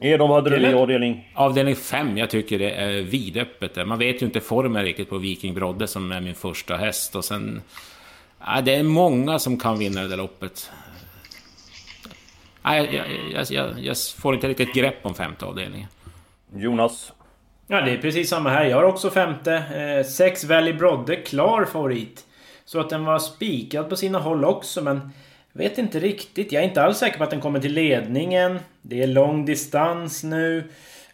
Edholm, 0.00 0.30
vad 0.30 0.44
hade 0.44 0.58
du 0.58 0.70
i 0.70 0.74
avdelning? 0.74 1.32
Avdelning 1.34 1.76
5, 1.76 2.18
jag 2.18 2.30
tycker 2.30 2.58
det 2.58 2.70
är 2.70 3.02
vidöppet 3.02 3.74
där. 3.74 3.84
Man 3.84 3.98
vet 3.98 4.22
ju 4.22 4.26
inte 4.26 4.40
formen 4.40 4.84
riktigt 4.84 5.10
på 5.10 5.18
Viking 5.18 5.54
Brodde 5.54 5.86
som 5.86 6.12
är 6.12 6.20
min 6.20 6.34
första 6.34 6.76
häst. 6.76 7.16
Och 7.16 7.24
sen... 7.24 7.62
Ja, 8.46 8.60
det 8.60 8.74
är 8.74 8.82
många 8.82 9.38
som 9.38 9.58
kan 9.58 9.78
vinna 9.78 10.02
det 10.02 10.08
där 10.08 10.16
loppet. 10.16 10.70
Nej, 12.62 12.94
jag, 12.94 13.06
jag, 13.32 13.46
jag, 13.50 13.80
jag 13.80 13.96
får 14.18 14.34
inte 14.34 14.48
riktigt 14.48 14.74
grepp 14.74 15.06
om 15.06 15.14
femte 15.14 15.44
avdelningen. 15.44 15.88
Jonas? 16.54 17.12
Ja, 17.66 17.80
det 17.80 17.90
är 17.90 17.98
precis 17.98 18.28
samma 18.28 18.50
här. 18.50 18.64
Jag 18.64 18.76
har 18.76 18.84
också 18.84 19.10
femte. 19.10 19.54
Eh, 19.54 20.06
sex 20.06 20.44
Valley 20.44 20.72
Brodde, 20.72 21.16
klar 21.16 21.64
favorit. 21.64 22.24
Så 22.64 22.80
att 22.80 22.90
den 22.90 23.04
var 23.04 23.18
spikad 23.18 23.88
på 23.88 23.96
sina 23.96 24.18
håll 24.18 24.44
också, 24.44 24.82
men... 24.82 25.10
Vet 25.52 25.78
inte 25.78 26.00
riktigt. 26.00 26.52
Jag 26.52 26.62
är 26.62 26.68
inte 26.68 26.82
alls 26.82 26.98
säker 26.98 27.18
på 27.18 27.24
att 27.24 27.30
den 27.30 27.40
kommer 27.40 27.60
till 27.60 27.72
ledningen. 27.72 28.58
Det 28.82 29.02
är 29.02 29.06
lång 29.06 29.44
distans 29.44 30.24
nu. 30.24 30.64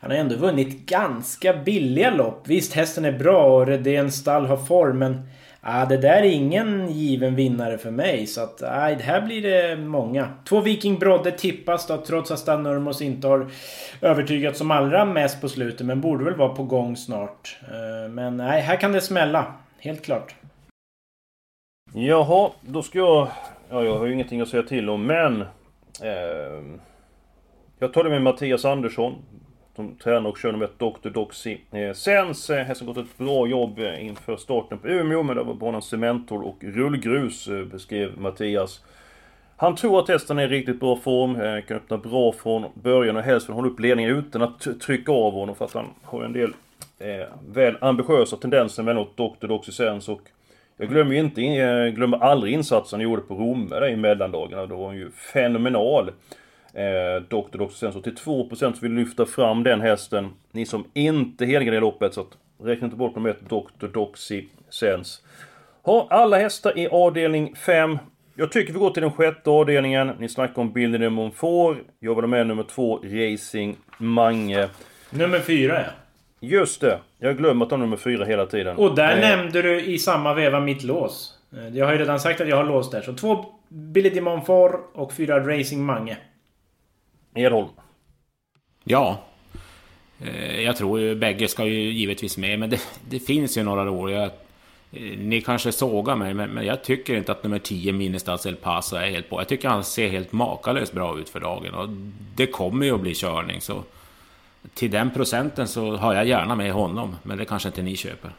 Han 0.01 0.11
har 0.11 0.19
ändå 0.19 0.37
vunnit 0.37 0.87
ganska 0.87 1.53
billiga 1.55 2.11
lopp. 2.11 2.49
Visst, 2.49 2.73
hästen 2.73 3.05
är 3.05 3.19
bra 3.19 3.45
och 3.45 3.67
Redéns 3.67 4.15
stall 4.15 4.47
har 4.47 4.57
form, 4.57 4.99
men... 4.99 5.29
Ah, 5.67 5.85
det 5.85 5.97
där 5.97 6.17
är 6.17 6.23
ingen 6.23 6.89
given 6.89 7.35
vinnare 7.35 7.79
för 7.79 7.91
mig. 7.91 8.27
Så 8.27 8.41
att, 8.41 8.63
ah, 8.63 8.89
det 8.89 9.03
här 9.03 9.21
blir 9.21 9.43
det 9.43 9.77
många. 9.77 10.29
Två 10.49 10.61
Viking 10.61 10.99
Brodde 10.99 11.31
tippas 11.31 11.87
då, 11.87 11.97
trots 11.97 12.31
att 12.31 12.39
Stan 12.39 12.63
Nurmos 12.63 13.03
inte 13.03 13.27
har 13.27 13.51
övertygat 14.01 14.57
som 14.57 14.71
allra 14.71 15.05
mest 15.05 15.41
på 15.41 15.49
slutet. 15.49 15.87
Men 15.87 16.01
borde 16.01 16.25
väl 16.25 16.35
vara 16.35 16.49
på 16.55 16.63
gång 16.63 16.97
snart. 16.97 17.57
Uh, 17.63 18.11
Men 18.11 18.37
nej, 18.37 18.61
här 18.61 18.77
kan 18.77 18.93
det 18.93 19.01
smälla. 19.01 19.55
Helt 19.79 20.05
klart. 20.05 20.35
Jaha, 21.93 22.51
då 22.61 22.83
ska 22.83 22.99
jag... 22.99 23.29
Ja, 23.75 23.85
jag 23.85 23.99
har 23.99 24.07
ju 24.07 24.13
ingenting 24.13 24.41
att 24.41 24.49
säga 24.49 24.63
till 24.63 24.91
om, 24.91 25.07
men... 25.07 25.41
Eh, 26.03 26.63
jag 27.79 27.93
tar 27.93 28.05
det 28.05 28.11
med 28.11 28.23
Mattias 28.23 28.65
Andersson. 28.65 29.15
Som 29.77 29.97
tränar 29.97 30.31
och 30.31 30.39
kör 30.39 30.53
nummer 30.53 30.65
ett, 30.65 30.79
Dr. 30.79 31.09
Doxy. 31.09 31.59
Eh, 31.71 31.93
Sens 31.93 32.51
eh, 32.51 32.65
hästen 32.65 32.87
gått 32.87 32.97
ett 32.97 33.19
bra 33.19 33.47
jobb 33.47 33.79
eh, 33.79 34.07
inför 34.07 34.37
starten 34.37 34.79
på 34.79 34.89
Umeå, 34.89 35.23
men 35.23 35.37
det 35.37 35.43
var 35.43 35.55
banan 35.55 35.83
cementor 35.83 36.43
och 36.43 36.57
rullgrus, 36.61 37.49
eh, 37.49 37.65
beskrev 37.65 38.19
Mattias. 38.19 38.85
Han 39.57 39.77
tror 39.77 40.01
att 40.01 40.09
hästen 40.09 40.39
är 40.39 40.43
i 40.43 40.59
riktigt 40.59 40.81
bra 40.81 40.97
form, 40.97 41.41
eh, 41.41 41.61
kan 41.65 41.77
öppna 41.77 41.99
bra 41.99 42.33
från 42.33 42.65
början 42.75 43.17
och 43.17 43.23
helst 43.23 43.49
vill 43.49 43.55
hålla 43.55 43.69
upp 43.69 43.81
ledningen 43.81 44.17
utan 44.17 44.43
att 44.43 44.81
trycka 44.81 45.13
av 45.13 45.33
honom 45.33 45.55
för 45.55 45.65
att 45.65 45.75
han 45.75 45.87
har 46.03 46.23
en 46.23 46.33
del 46.33 46.53
eh, 46.99 47.27
väl 47.49 47.77
ambitiösa 47.81 48.37
tendenser 48.37 48.83
mellan 48.83 49.07
Dr. 49.17 49.47
Doxy 49.47 49.73
Sens 49.73 50.09
och 50.09 50.21
jag 50.77 50.89
glömmer 50.89 51.15
ju 51.15 51.21
inte, 51.21 51.43
jag 51.43 51.95
glömmer 51.95 52.19
aldrig 52.19 52.55
insatsen 52.55 53.01
jag 53.01 53.11
gjorde 53.11 53.23
på 53.23 53.35
Romme 53.35 53.69
där 53.69 53.89
i 53.89 53.97
mellandagarna. 53.97 54.67
Då 54.67 54.77
var 54.77 54.87
hon 54.87 54.97
ju 54.97 55.11
fenomenal. 55.11 56.09
Eh, 56.75 57.23
Dr. 57.29 57.59
Dr. 57.59 57.69
Sen 57.69 58.03
till 58.03 58.15
2% 58.15 58.83
vill 58.83 58.93
lyfta 58.93 59.27
fram 59.27 59.63
den 59.63 59.81
hästen. 59.81 60.31
Ni 60.53 60.67
som 60.67 60.85
inte 60.95 61.47
helgarderar 61.47 61.81
loppet 61.81 62.15
så 62.15 62.21
att 62.21 62.39
räkna 62.63 62.85
inte 62.85 62.97
bort 62.97 63.15
nummer 63.15 63.31
ett 63.31 63.49
Dr. 63.49 63.87
Doxy 63.87 64.45
Sens. 64.71 65.23
Ha, 65.83 66.07
alla 66.11 66.39
hästar 66.39 66.79
i 66.79 66.89
avdelning 66.89 67.55
5. 67.57 67.99
Jag 68.35 68.53
tycker 68.53 68.73
vi 68.73 68.79
går 68.79 68.91
till 68.91 69.03
den 69.03 69.13
sjätte 69.13 69.51
avdelningen. 69.51 70.13
Ni 70.19 70.29
snackar 70.29 70.63
om 70.63 70.73
Bilden 70.73 71.03
i 71.03 71.09
Monfort. 71.09 71.77
Jag 71.99 72.15
vill 72.15 72.25
ha 72.25 72.29
med 72.29 72.47
nummer 72.47 72.63
2 72.63 72.97
Racing 72.97 73.77
Mange. 73.99 74.69
Nummer 75.11 75.39
4 75.39 75.75
ja. 75.75 76.04
Just 76.49 76.81
det. 76.81 77.01
Jag 77.19 77.37
glömmer 77.39 77.65
att 77.65 77.71
ta 77.71 77.77
nummer 77.77 77.97
4 77.97 78.25
hela 78.25 78.47
tiden. 78.47 78.77
Och 78.77 78.95
där 78.95 79.15
Eh, 79.15 79.21
nämnde 79.21 79.63
du 79.63 79.81
i 79.85 79.99
samma 79.99 80.35
veva 80.35 80.61
mitt 80.61 80.83
lås. 80.83 81.39
Eh, 81.57 81.69
Jag 81.77 81.87
har 81.87 81.93
ju 81.93 81.99
redan 81.99 82.21
sagt 82.21 82.41
att 82.41 82.49
jag 82.49 82.57
har 82.57 82.65
lås 82.65 82.91
där. 82.91 83.03
Så 83.03 83.13
två 83.15 83.45
Billy 83.69 84.11
de 84.11 84.21
Montfort 84.21 84.91
och 84.95 85.13
fyra 85.13 85.39
Racing 85.59 85.85
Mange. 85.87 86.17
Edholm. 87.35 87.69
Ja. 88.85 89.19
Eh, 90.25 90.61
Jag 90.61 90.77
tror 90.77 91.01
ju 91.01 91.15
bägge 91.15 91.49
ska 91.49 91.65
ju 91.65 91.91
givetvis 91.93 92.39
med, 92.39 92.59
men 92.59 92.71
det, 92.71 92.81
det 93.11 93.19
finns 93.19 93.59
ju 93.59 93.63
några 93.63 93.85
roliga. 93.85 94.25
Eh, 94.25 94.31
Ni 95.19 95.41
kanske 95.41 95.73
sågar 95.73 96.17
mig, 96.17 96.35
men, 96.35 96.51
men 96.51 96.67
jag 96.67 96.85
tycker 96.85 97.17
inte 97.17 97.33
att 97.33 97.43
nummer 97.43 97.59
10, 97.59 97.93
Ministads 97.93 98.47
El 98.47 98.57
Paso, 98.57 98.97
är 98.97 99.11
helt 99.11 99.31
på. 99.31 99.41
Jag 99.41 99.49
tycker 99.49 99.69
han 99.69 99.85
ser 99.85 100.09
helt 100.09 100.33
makalöst 100.33 100.93
bra 100.93 101.19
ut 101.19 101.29
för 101.29 101.41
dagen. 101.41 101.75
Och 101.75 101.89
det 102.37 102.47
kommer 102.47 102.87
ju 102.87 102.95
att 102.95 103.01
bli 103.01 103.15
körning, 103.15 103.61
så... 103.61 103.83
Till 104.75 104.91
den 104.91 105.11
procenten 105.11 105.69
så 105.69 105.97
har 105.97 106.15
jag 106.15 106.27
gärna 106.27 106.55
med 106.55 106.73
honom, 106.73 107.17
men 107.23 107.39
det 107.39 107.45
kanske 107.45 107.69
inte 107.69 107.83
ni 107.83 107.97
köper. 107.97 108.31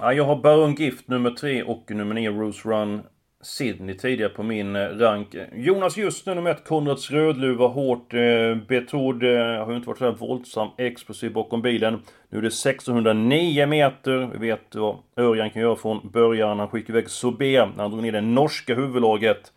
Ja, 0.00 0.12
jag 0.12 0.24
har 0.24 0.36
Baron 0.36 0.74
Gift 0.74 1.08
nummer 1.08 1.30
3 1.30 1.62
och 1.62 1.90
nummer 1.90 2.14
9 2.14 2.30
Rose 2.30 2.68
Run 2.68 3.02
Sydney 3.42 3.94
tidigare 3.98 4.30
på 4.30 4.42
min 4.42 4.76
eh, 4.76 4.80
rank. 4.88 5.34
Jonas 5.52 5.96
just 5.96 6.26
nu 6.26 6.34
nummer 6.34 6.50
1 6.50 6.64
Konrads 6.64 7.10
Rödluva 7.10 7.66
hårt 7.66 8.14
eh, 8.14 8.54
betrodd. 8.68 9.22
Eh, 9.22 9.64
har 9.64 9.70
ju 9.70 9.76
inte 9.76 9.88
varit 9.88 9.98
så 9.98 10.04
här 10.04 10.12
våldsam 10.12 10.68
explosiv 10.78 11.32
bakom 11.32 11.62
bilen. 11.62 12.02
Nu 12.30 12.38
är 12.38 12.42
det 12.42 12.48
1609 12.48 13.66
meter. 13.66 14.30
Vi 14.32 14.38
vet 14.48 14.74
vad 14.74 14.96
Örjan 15.16 15.50
kan 15.50 15.62
göra 15.62 15.76
från 15.76 16.10
början. 16.12 16.58
Han 16.58 16.68
skickade 16.68 16.98
iväg 16.98 17.10
Sobé 17.10 17.66
när 17.66 17.82
han 17.82 17.90
drog 17.90 18.02
ner 18.02 18.12
det 18.12 18.20
norska 18.20 18.74
huvudlaget. 18.74 19.52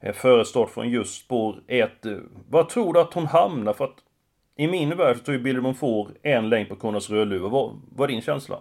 Eh, 0.00 0.14
före 0.14 0.44
start 0.44 0.70
från 0.70 0.88
just 0.90 1.24
spår 1.24 1.56
1. 1.68 2.06
Eh, 2.06 2.12
Vad 2.50 2.68
tror 2.68 2.92
du 2.94 3.00
att 3.00 3.14
hon 3.14 3.26
hamnar? 3.26 3.72
För 3.72 3.84
att 3.84 3.96
i 4.56 4.66
min 4.66 4.96
värld 4.96 5.16
så 5.16 5.22
tog 5.22 5.34
ju 5.34 5.40
Billy 5.40 5.60
Monfort 5.60 6.08
en 6.22 6.48
längd 6.48 6.68
på 6.68 6.76
Konrads 6.76 7.10
Rödluva. 7.10 7.48
Vad 7.48 8.10
är 8.10 8.12
din 8.12 8.22
känsla? 8.22 8.56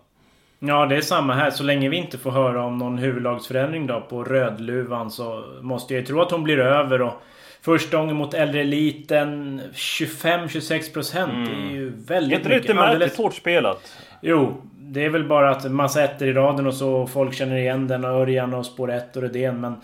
Ja, 0.60 0.86
det 0.86 0.95
är 0.95 1.01
samma 1.01 1.34
här. 1.34 1.51
Så 1.51 1.63
länge 1.63 1.89
vi 1.89 1.97
inte 1.97 2.17
får 2.17 2.31
höra 2.31 2.63
om 2.63 2.77
någon 2.77 2.97
huvudlagsförändring 2.97 3.88
då 3.88 4.01
på 4.10 4.23
Rödluvan 4.23 5.12
så 5.12 5.43
måste 5.62 5.95
jag 5.95 6.05
tro 6.05 6.21
att 6.21 6.31
hon 6.31 6.43
blir 6.43 6.60
över. 6.60 7.01
Och 7.01 7.13
första 7.62 7.97
gången 7.97 8.15
mot 8.15 8.34
äldre 8.34 8.62
eliten 8.62 9.62
25-26 9.73 10.93
procent. 10.93 11.34
Mm. 11.34 11.45
Det 11.45 11.73
är 11.73 11.75
ju 11.75 11.89
väldigt 11.89 12.10
är 12.10 12.21
inte 12.21 12.49
mycket. 12.49 12.51
Är 12.51 12.55
inte 12.55 12.67
lite 12.67 12.73
märkligt 12.73 13.17
hårt 13.17 13.34
spelat? 13.34 13.97
Jo, 14.21 14.62
det 14.79 15.05
är 15.05 15.10
väl 15.10 15.27
bara 15.27 15.49
att 15.49 15.71
massa 15.71 16.03
ettor 16.03 16.27
i 16.27 16.34
raden 16.34 16.67
och 16.67 16.73
så 16.73 17.08
folk 17.08 17.34
känner 17.34 17.58
igen 17.58 17.88
den 17.88 18.05
och 18.05 18.12
Örjan 18.12 18.53
och 18.53 18.65
spår 18.65 18.91
1 18.91 19.15
och 19.15 19.21
Rydén. 19.21 19.62
Men 19.62 19.75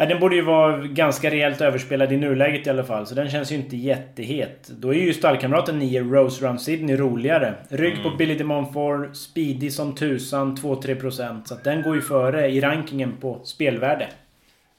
äh, 0.00 0.08
den 0.08 0.20
borde 0.20 0.36
ju 0.36 0.42
vara 0.42 0.76
ganska 0.76 1.30
rejält 1.30 1.60
överspelad 1.60 2.12
i 2.12 2.16
nuläget 2.16 2.66
i 2.66 2.70
alla 2.70 2.84
fall. 2.84 3.06
Så 3.06 3.14
den 3.14 3.30
känns 3.30 3.52
ju 3.52 3.56
inte 3.56 3.76
jättehet. 3.76 4.68
Då 4.68 4.94
är 4.94 4.98
ju 4.98 5.12
stallkamraten 5.12 5.78
9 5.78 6.02
Rose 6.02 6.46
Run 6.46 6.58
Sydney 6.58 6.96
roligare. 6.96 7.54
Rygg 7.68 7.92
mm. 7.92 8.02
på 8.02 8.16
Billy 8.16 8.34
de 8.34 8.44
Montfort, 8.44 9.16
speedy 9.16 9.70
som 9.70 9.94
tusan, 9.94 10.56
2-3%. 10.56 11.44
Så 11.44 11.54
att 11.54 11.64
den 11.64 11.82
går 11.82 11.94
ju 11.94 12.02
före 12.02 12.48
i 12.48 12.60
rankingen 12.60 13.16
på 13.20 13.40
spelvärde. 13.44 14.08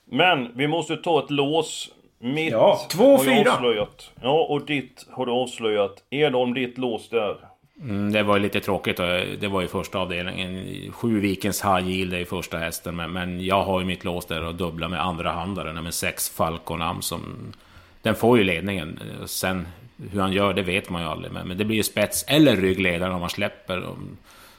Men 0.05 0.57
vi 0.57 0.67
måste 0.67 0.97
ta 0.97 1.23
ett 1.23 1.31
lås. 1.31 1.89
Mitt 2.19 2.51
ja, 2.51 2.79
2-4. 2.89 3.87
Ja, 4.21 4.45
och 4.49 4.65
ditt 4.65 5.05
har 5.11 5.25
du 5.25 5.31
avslöjat. 5.31 6.03
Edholm, 6.09 6.53
ditt 6.53 6.77
lås 6.77 7.09
där. 7.09 7.50
Mm, 7.83 8.11
det 8.11 8.23
var 8.23 8.37
ju 8.37 8.43
lite 8.43 8.59
tråkigt. 8.59 8.97
Det 9.39 9.47
var 9.51 9.61
ju 9.61 9.67
första 9.67 9.99
avdelningen. 9.99 10.91
Sju 10.91 11.19
Vikens 11.19 11.65
High 11.65 11.89
Yield 11.89 12.13
är 12.13 12.17
ju 12.17 12.25
första 12.25 12.57
hästen. 12.57 12.95
Men, 12.95 13.11
men 13.11 13.45
jag 13.45 13.63
har 13.63 13.79
ju 13.79 13.85
mitt 13.85 14.03
lås 14.03 14.25
där 14.25 14.43
och 14.43 14.55
dubbla 14.55 14.89
med 14.89 15.01
andra 15.05 15.31
handaren. 15.31 15.83
Med 15.83 15.93
sex 15.93 16.29
Falconam 16.29 17.01
som... 17.01 17.53
Den 18.01 18.15
får 18.15 18.37
ju 18.37 18.43
ledningen. 18.43 18.99
Sen 19.25 19.67
hur 20.11 20.21
han 20.21 20.33
gör 20.33 20.53
det 20.53 20.61
vet 20.61 20.89
man 20.89 21.01
ju 21.01 21.07
aldrig. 21.07 21.33
Men, 21.33 21.47
men 21.47 21.57
det 21.57 21.65
blir 21.65 21.77
ju 21.77 21.83
spets 21.83 22.25
eller 22.27 22.55
ryggledaren 22.55 23.13
om 23.13 23.21
man 23.21 23.29
släpper. 23.29 23.83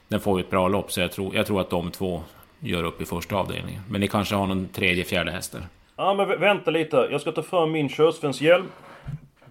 Den 0.08 0.20
får 0.20 0.38
ju 0.38 0.44
ett 0.44 0.50
bra 0.50 0.68
lopp. 0.68 0.92
Så 0.92 1.00
jag 1.00 1.12
tror, 1.12 1.36
jag 1.36 1.46
tror 1.46 1.60
att 1.60 1.70
de 1.70 1.90
två 1.90 2.22
gör 2.58 2.84
upp 2.84 3.00
i 3.00 3.04
första 3.04 3.36
avdelningen. 3.36 3.82
Men 3.88 4.00
ni 4.00 4.08
kanske 4.08 4.34
har 4.34 4.46
någon 4.46 4.68
tredje, 4.68 5.04
fjärde 5.04 5.30
häst 5.30 5.52
där? 5.52 5.62
Ja 5.96 6.14
men 6.14 6.40
vänta 6.40 6.70
lite. 6.70 7.08
Jag 7.10 7.20
ska 7.20 7.32
ta 7.32 7.42
fram 7.42 7.72
min 7.72 7.88
körsvenshjälm. 7.88 8.66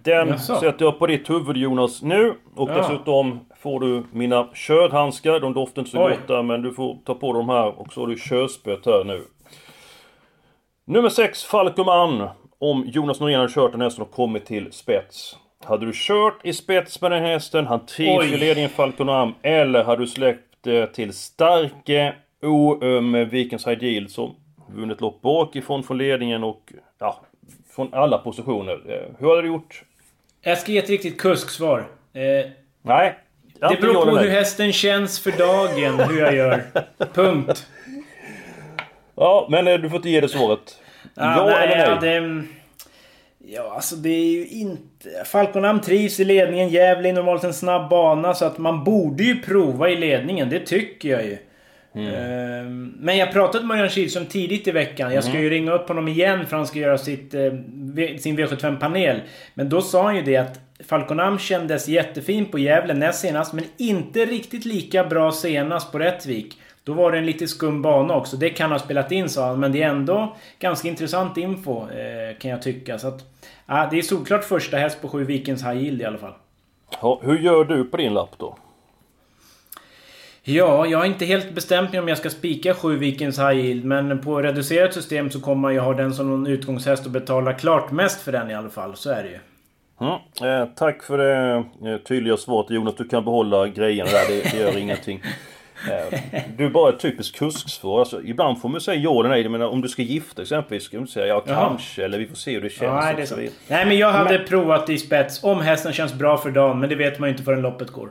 Den 0.02 0.28
Jaså. 0.28 0.60
sätter 0.60 0.84
jag 0.84 0.98
på 0.98 1.06
ditt 1.06 1.30
huvud 1.30 1.56
Jonas 1.56 2.02
nu. 2.02 2.34
Och 2.54 2.70
ja. 2.70 2.74
dessutom 2.74 3.40
får 3.62 3.80
du 3.80 4.02
mina 4.12 4.48
körhandskar. 4.54 5.40
De 5.40 5.52
doftar 5.54 5.82
inte 5.82 5.90
så 5.90 6.06
Oj. 6.06 6.10
gott 6.10 6.28
där 6.28 6.42
men 6.42 6.62
du 6.62 6.74
får 6.74 6.98
ta 7.04 7.14
på 7.14 7.32
dem 7.32 7.48
här. 7.48 7.80
Och 7.80 7.92
så 7.92 8.00
har 8.00 8.06
du 8.06 8.16
körspöet 8.18 8.86
här 8.86 9.04
nu. 9.04 9.24
Nummer 10.84 11.08
6, 11.08 11.44
Falcoman. 11.44 12.28
Om 12.58 12.84
Jonas 12.86 13.20
Norén 13.20 13.40
hade 13.40 13.52
kört 13.52 13.72
den 13.72 13.80
hästen 13.80 14.02
och 14.02 14.10
kommit 14.10 14.46
till 14.46 14.72
spets. 14.72 15.36
Hade 15.64 15.86
du 15.86 15.92
kört 15.94 16.40
i 16.44 16.52
spets 16.52 17.00
med 17.00 17.10
den 17.10 17.22
hästen, 17.22 17.66
han 17.66 17.86
trivs 17.86 18.24
i 18.24 18.36
ledningen 18.36 18.70
Falconam. 18.70 19.34
Eller 19.42 19.84
hade 19.84 20.02
du 20.02 20.06
släppt 20.06 20.56
det 20.60 20.86
till 20.86 21.12
starke, 21.12 22.14
oöm 22.42 23.28
Vikens 23.28 23.66
Ideal 23.66 24.08
som 24.08 24.34
vunnit 24.74 25.00
lopp 25.00 25.20
bakifrån 25.22 25.82
från 25.82 25.98
ledningen 25.98 26.44
och 26.44 26.72
ja, 26.98 27.20
från 27.70 27.94
alla 27.94 28.18
positioner. 28.18 28.72
Eh, 28.88 29.14
hur 29.18 29.28
hade 29.28 29.42
du 29.42 29.48
gjort? 29.48 29.82
Jag 30.40 30.58
ska 30.58 30.72
ge 30.72 30.78
ett 30.78 30.90
riktigt 30.90 31.20
kusksvar. 31.20 31.78
Eh, 32.12 32.50
Nej. 32.82 33.18
Det 33.68 33.80
beror 33.80 34.04
på 34.04 34.16
hur 34.16 34.30
hästen 34.30 34.72
känns 34.72 35.20
för 35.20 35.30
dagen, 35.30 36.00
hur 36.00 36.20
jag 36.20 36.34
gör. 36.34 36.62
Punkt. 37.12 37.66
Ja, 39.16 39.46
men 39.50 39.66
eh, 39.68 39.78
du 39.78 39.90
får 39.90 39.96
inte 39.96 40.10
ge 40.10 40.20
det 40.20 40.28
svaret. 40.28 40.78
Ja, 41.14 41.36
ja 41.36 41.46
nej, 41.46 41.72
eller 41.72 42.00
nej? 42.00 42.14
Ja, 42.14 42.20
det, 42.20 42.44
ja, 43.38 43.72
alltså 43.74 43.96
det 43.96 44.08
är 44.08 44.32
ju 44.32 44.46
inte... 44.46 45.24
Falconham 45.24 45.80
trivs 45.80 46.20
i 46.20 46.24
ledningen. 46.24 46.68
Gävle 46.68 47.08
är 47.08 47.12
normalt 47.12 47.44
en 47.44 47.54
snabb 47.54 47.90
bana, 47.90 48.34
så 48.34 48.44
att 48.44 48.58
man 48.58 48.84
borde 48.84 49.24
ju 49.24 49.42
prova 49.42 49.88
i 49.88 49.96
ledningen. 49.96 50.50
Det 50.50 50.60
tycker 50.60 51.08
jag 51.08 51.24
ju. 51.24 51.38
Mm. 51.94 52.14
Ehm, 52.14 52.94
men 52.98 53.16
jag 53.16 53.32
pratade 53.32 53.66
med 53.66 53.74
Örjan 53.74 53.88
Kihlström 53.88 54.26
tidigt 54.26 54.68
i 54.68 54.70
veckan. 54.70 55.14
Jag 55.14 55.24
ska 55.24 55.32
mm. 55.32 55.42
ju 55.42 55.50
ringa 55.50 55.72
upp 55.72 55.88
honom 55.88 56.08
igen 56.08 56.46
för 56.46 56.56
han 56.56 56.66
ska 56.66 56.78
göra 56.78 56.98
sitt, 56.98 57.34
eh, 57.34 57.52
sin 58.18 58.38
V75-panel. 58.38 59.20
Men 59.54 59.68
då 59.68 59.82
sa 59.82 60.02
han 60.02 60.16
ju 60.16 60.22
det 60.22 60.36
att 60.36 60.60
Falconam 60.86 61.38
kändes 61.38 61.88
jättefin 61.88 62.46
på 62.46 62.58
Gävle 62.58 62.94
näst 62.94 63.20
senast, 63.20 63.52
men 63.52 63.64
inte 63.76 64.24
riktigt 64.24 64.64
lika 64.64 65.04
bra 65.04 65.32
senast 65.32 65.92
på 65.92 65.98
Rättvik. 65.98 66.58
Då 66.84 66.92
var 66.92 67.12
det 67.12 67.18
en 67.18 67.26
lite 67.26 67.48
skum 67.48 67.82
bana 67.82 68.14
också. 68.14 68.36
Det 68.36 68.50
kan 68.50 68.72
ha 68.72 68.78
spelat 68.78 69.12
in 69.12 69.28
sa 69.28 69.46
han, 69.46 69.60
men 69.60 69.72
det 69.72 69.82
är 69.82 69.88
ändå 69.88 70.36
ganska 70.58 70.88
intressant 70.88 71.36
info 71.36 71.80
eh, 71.80 72.38
kan 72.38 72.50
jag 72.50 72.62
tycka. 72.62 72.98
Så 72.98 73.08
att, 73.08 73.20
ja, 73.66 73.88
det 73.90 73.98
är 73.98 74.02
såklart 74.02 74.44
första 74.44 74.76
häst 74.76 75.02
på 75.02 75.08
sju 75.08 75.24
Vikens 75.24 75.62
High 75.62 75.82
Yield 75.82 76.02
i 76.02 76.04
alla 76.04 76.18
fall. 76.18 76.34
Ja, 77.02 77.20
hur 77.22 77.38
gör 77.38 77.64
du 77.64 77.84
på 77.84 77.96
din 77.96 78.14
lapp 78.14 78.38
då? 78.38 78.56
Ja, 80.44 80.86
jag 80.86 80.98
har 80.98 81.04
inte 81.04 81.24
helt 81.24 81.50
bestämt 81.50 81.92
mig 81.92 82.00
om 82.00 82.08
jag 82.08 82.18
ska 82.18 82.30
spika 82.30 82.74
sju 82.74 82.96
Vikens 82.96 83.38
High 83.38 83.56
Yield. 83.56 83.84
Men 83.84 84.20
på 84.20 84.42
reducerat 84.42 84.94
system 84.94 85.30
så 85.30 85.40
kommer 85.40 85.62
man 85.62 85.74
ju 85.74 85.80
ha 85.80 85.94
den 85.94 86.14
som 86.14 86.30
någon 86.30 86.46
utgångshäst 86.46 87.06
och 87.06 87.12
betala 87.12 87.52
klart 87.52 87.90
mest 87.90 88.20
för 88.20 88.32
den 88.32 88.50
i 88.50 88.54
alla 88.54 88.70
fall. 88.70 88.96
Så 88.96 89.10
är 89.10 89.22
det 89.22 89.28
ju. 89.28 89.38
Mm. 90.00 90.62
Eh, 90.62 90.68
tack 90.76 91.02
för 91.02 91.18
det 91.18 91.64
eh, 91.90 91.96
tydliga 91.98 92.36
svaret 92.36 92.70
Jonas. 92.70 92.94
Du 92.94 93.08
kan 93.08 93.24
behålla 93.24 93.68
grejerna 93.68 94.10
där. 94.10 94.28
Det, 94.28 94.50
det 94.50 94.58
gör 94.62 94.78
ingenting. 94.78 95.22
Eh, 95.90 96.40
du 96.56 96.66
är 96.66 96.70
bara 96.70 96.92
ett 96.92 97.00
typiskt 97.00 97.38
kusksvar. 97.38 97.98
Alltså, 97.98 98.22
ibland 98.22 98.60
får 98.60 98.68
man 98.68 98.80
säga 98.80 99.00
ja 99.00 99.20
eller 99.20 99.28
nej. 99.28 99.48
Men 99.48 99.62
om 99.62 99.80
du 99.80 99.88
ska 99.88 100.02
gifta 100.02 100.42
exempelvis. 100.42 100.84
Ska 100.84 100.98
du 100.98 101.06
säga 101.06 101.26
ja 101.26 101.40
kanske. 101.40 102.04
Eller 102.04 102.18
vi 102.18 102.26
får 102.26 102.36
se 102.36 102.54
hur 102.54 102.60
det 102.60 102.68
känns. 102.68 102.82
Ja, 102.82 103.00
nej, 103.00 103.14
det 103.16 103.22
är 103.22 103.26
så. 103.26 103.36
nej 103.36 103.86
men 103.86 103.98
jag 103.98 104.12
hade 104.12 104.38
men... 104.38 104.46
provat 104.48 104.90
i 104.90 104.98
spets. 104.98 105.44
Om 105.44 105.60
hästen 105.60 105.92
känns 105.92 106.14
bra 106.14 106.36
för 106.36 106.50
dagen. 106.50 106.80
Men 106.80 106.88
det 106.88 106.94
vet 106.94 107.18
man 107.18 107.28
ju 107.28 107.30
inte 107.32 107.44
förrän 107.44 107.62
loppet 107.62 107.90
går. 107.90 108.08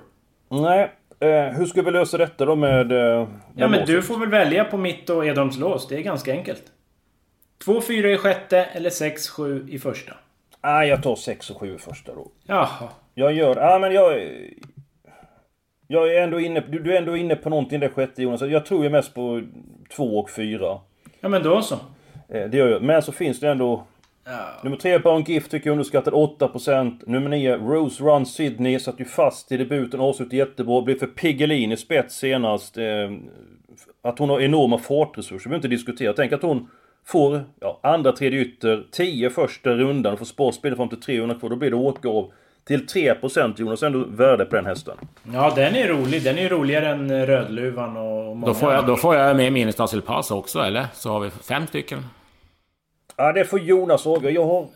Nej, 0.50 0.92
Eh, 1.22 1.58
hur 1.58 1.66
ska 1.66 1.82
vi 1.82 1.92
lösa 1.92 2.18
detta 2.18 2.46
då 2.46 2.56
med... 2.56 2.92
Eh, 2.92 2.98
med 2.98 3.28
ja 3.56 3.68
men 3.68 3.86
du 3.86 4.02
får 4.02 4.20
väl 4.20 4.30
välja 4.30 4.66
på 4.66 4.78
mitt 4.78 5.10
och 5.10 5.26
Edholms 5.26 5.58
lås. 5.58 5.88
Det 5.88 5.96
är 5.96 6.02
ganska 6.02 6.32
enkelt. 6.32 6.64
2-4 7.66 8.08
i 8.08 8.18
sjätte 8.18 8.58
eller 8.64 8.90
6-7 8.90 9.70
i 9.70 9.80
första. 9.80 10.14
Ah, 10.62 10.84
jag 10.84 11.04
tar 11.04 11.16
6 11.16 11.50
och 11.50 11.58
7 11.58 11.76
i 11.76 11.78
första 11.78 12.16
då. 12.16 12.28
Jaha. 12.44 12.90
Jag 13.14 13.34
gör... 13.34 13.56
Ja 13.56 13.76
ah, 13.76 13.80
men 13.80 13.94
jag... 13.94 14.30
Jag 15.88 16.16
är 16.16 16.22
ändå 16.22 16.40
inne... 16.40 16.64
Du, 16.70 16.80
du 16.80 16.94
är 16.94 16.98
ändå 16.98 17.18
inne 17.18 17.36
på 17.36 17.50
någonting 17.50 17.80
där 17.80 17.90
sjätte 17.90 18.24
Jonas. 18.24 18.42
Jag 18.42 18.66
tror 18.66 18.84
ju 18.84 18.90
mest 18.90 19.14
på 19.14 19.42
2 19.96 20.20
och 20.20 20.30
4. 20.30 20.80
Ja 21.20 21.30
men 21.30 21.44
då 21.44 21.62
så. 21.62 21.76
Eh, 22.30 22.50
det 22.50 22.58
gör 22.58 22.68
jag. 22.68 22.82
Men 22.82 23.02
så 23.02 23.12
finns 23.12 23.40
det 23.40 23.50
ändå... 23.50 23.84
Ja. 24.24 24.60
Nummer 24.64 24.78
3 24.78 25.00
Barn 25.00 25.24
Gift 25.24 25.52
tycker 25.52 25.68
jag 25.68 25.72
underskattad 25.72 26.14
8%. 26.14 27.04
Nummer 27.08 27.30
9 27.30 27.58
Rose 27.58 28.04
Run 28.04 28.26
Sydney 28.26 28.80
satt 28.80 29.00
ju 29.00 29.06
fast 29.06 29.52
i 29.52 29.58
debuten, 29.58 30.00
avslutade 30.00 30.36
jättebra. 30.36 30.82
Blev 30.82 31.00
för 31.00 31.08
Piggelin 31.08 31.72
i 31.72 31.78
spets 31.78 32.16
senast. 32.16 32.78
Eh, 32.78 32.84
att 34.02 34.20
hon 34.20 34.30
har 34.30 34.42
enorma 34.42 34.78
fartresurser 34.78 35.50
behöver 35.50 35.56
inte 35.56 35.68
diskutera. 35.68 36.14
Tänk 36.14 36.32
att 36.32 36.42
hon 36.42 36.70
får 37.06 37.44
ja, 37.60 37.80
andra, 37.84 38.12
tredje 38.12 38.40
ytter, 38.40 38.84
10 38.92 39.30
första 39.30 39.70
rundan 39.70 40.14
och 40.14 40.20
får 40.20 40.26
sparspel 40.26 40.76
fram 40.76 40.90
till 40.90 41.02
300 41.02 41.36
kvar. 41.40 41.50
Då 41.50 41.56
blir 41.56 41.70
det 41.70 41.76
åka 41.76 42.10
av 42.10 42.32
till 42.68 42.86
3% 42.86 43.54
Jonas, 43.58 43.84
ändå 43.84 44.06
värde 44.10 44.46
på 44.46 44.56
den 44.56 44.66
hästen. 44.66 44.98
Ja, 45.34 45.54
den 45.56 45.76
är 45.76 45.88
rolig. 45.88 46.24
Den 46.24 46.38
är 46.38 46.50
roligare 46.50 46.88
än 46.88 47.26
Rödluvan 47.26 47.98
och 47.98 48.38
många 48.38 48.46
Då 48.46 48.54
får 48.54 48.74
jag, 48.74 48.88
då 48.88 48.96
får 48.96 49.16
jag 49.16 49.38
med 49.38 49.54
Minnesstads 49.54 49.94
El 49.94 50.02
Paso 50.02 50.36
också, 50.36 50.60
eller? 50.60 50.86
Så 50.94 51.10
har 51.10 51.20
vi 51.20 51.30
fem 51.30 51.68
stycken. 51.68 52.04
Ja, 53.22 53.34
det 53.34 53.46
får 53.46 53.60
Jonas 53.60 54.08
avgöra. 54.08 54.32
Jag 54.32 54.46
har... 54.46 54.68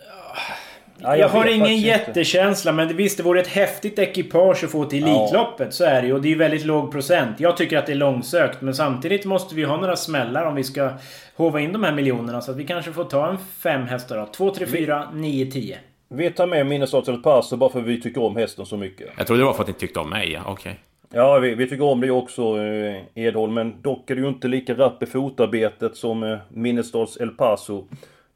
Ja, 0.97 1.09
jag, 1.09 1.19
jag 1.19 1.29
har 1.29 1.47
ingen 1.47 1.77
jättekänsla 1.77 2.71
men 2.71 2.97
visst 2.97 3.17
det 3.17 3.23
vore 3.23 3.41
ett 3.41 3.47
häftigt 3.47 3.99
ekipage 3.99 4.63
att 4.63 4.71
få 4.71 4.85
till 4.85 5.03
Elitloppet. 5.03 5.67
Ja. 5.67 5.71
Så 5.71 5.83
är 5.83 6.01
det 6.01 6.07
ju. 6.07 6.13
Och 6.13 6.21
det 6.21 6.31
är 6.31 6.35
väldigt 6.35 6.65
låg 6.65 6.91
procent. 6.91 7.39
Jag 7.39 7.57
tycker 7.57 7.77
att 7.77 7.85
det 7.85 7.91
är 7.91 7.95
långsökt. 7.95 8.61
Men 8.61 8.75
samtidigt 8.75 9.25
måste 9.25 9.55
vi 9.55 9.63
ha 9.63 9.77
några 9.77 9.95
smällar 9.95 10.45
om 10.45 10.55
vi 10.55 10.63
ska 10.63 10.89
hova 11.35 11.59
in 11.59 11.73
de 11.73 11.83
här 11.83 11.93
miljonerna. 11.93 12.41
Så 12.41 12.51
att 12.51 12.57
vi 12.57 12.63
kanske 12.63 12.91
får 12.91 13.03
ta 13.03 13.29
en 13.29 13.37
fem 13.37 13.81
hästar 13.81 14.17
då. 14.17 14.25
2, 14.25 14.53
3, 14.53 14.65
4, 14.65 15.07
9, 15.13 15.51
10. 15.51 15.77
Vi 16.09 16.31
tar 16.31 16.47
med 16.47 16.65
Minnesota 16.65 17.11
El 17.11 17.17
Paso 17.17 17.57
bara 17.57 17.69
för 17.69 17.79
att 17.79 17.85
vi 17.85 18.01
tycker 18.01 18.23
om 18.23 18.35
hästen 18.35 18.65
så 18.65 18.77
mycket. 18.77 19.09
Jag 19.17 19.27
trodde 19.27 19.41
det 19.41 19.45
var 19.45 19.53
för 19.53 19.61
att 19.61 19.67
ni 19.67 19.73
tyckte 19.73 19.99
om 19.99 20.09
mig. 20.09 20.39
Okej. 20.45 20.51
Okay. 20.53 20.73
Ja, 21.13 21.39
vi, 21.39 21.55
vi, 21.55 21.69
tycker 21.69 21.85
om 21.85 22.01
det 22.01 22.11
också, 22.11 22.41
eh, 22.41 23.01
Edholm. 23.15 23.53
Men 23.53 23.81
dock 23.81 24.11
är 24.11 24.15
du 24.15 24.21
ju 24.21 24.27
inte 24.27 24.47
lika 24.47 24.73
rapp 24.73 25.03
i 25.03 25.05
fotarbetet 25.05 25.95
som 25.95 26.23
eh, 26.23 26.37
Minnestads 26.49 27.17
El 27.17 27.29
Paso. 27.29 27.87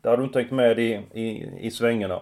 Det 0.01 0.09
har 0.09 0.17
du 0.17 0.23
inte 0.23 0.33
tänkt 0.33 0.51
med 0.51 0.79
i, 0.79 1.01
i, 1.13 1.49
i 1.59 1.71
svängarna. 1.71 2.21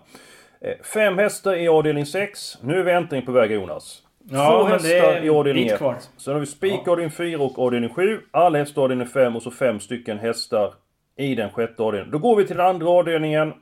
Eh, 0.62 0.74
fem 0.94 1.18
hästar 1.18 1.56
i 1.56 1.68
avdelning 1.68 2.06
6. 2.06 2.58
Nu 2.62 2.80
är 2.80 2.84
vi 2.84 2.92
äntligen 2.92 3.26
på 3.26 3.32
väg 3.32 3.52
Jonas. 3.52 4.04
Ja, 4.32 4.52
Två 4.52 4.64
hästar 4.64 5.26
i 5.26 5.30
avdelning 5.30 5.68
1. 5.68 5.80
Sen 6.18 6.34
har 6.34 6.40
vi 6.40 6.46
spik 6.46 6.82
ja. 6.86 6.92
avdelning 6.92 7.12
4 7.12 7.42
och 7.42 7.60
avdelning 7.60 7.90
7. 7.90 8.20
Alla 8.32 8.58
hästar 8.58 8.82
avdelning 8.82 9.08
5 9.08 9.36
och 9.36 9.44
så 9.44 9.52
fem 9.52 9.80
stycken 9.80 10.20
hästar 10.20 10.74
i 11.18 11.36
den 11.36 11.50
sjätte 11.50 11.84
avdelningen. 11.84 12.12
Då 12.12 12.18
går 12.18 12.36
vi 12.36 12.48
till 12.48 12.58
den 12.58 12.66
andra 12.66 12.90
avdelningen. 12.90 13.54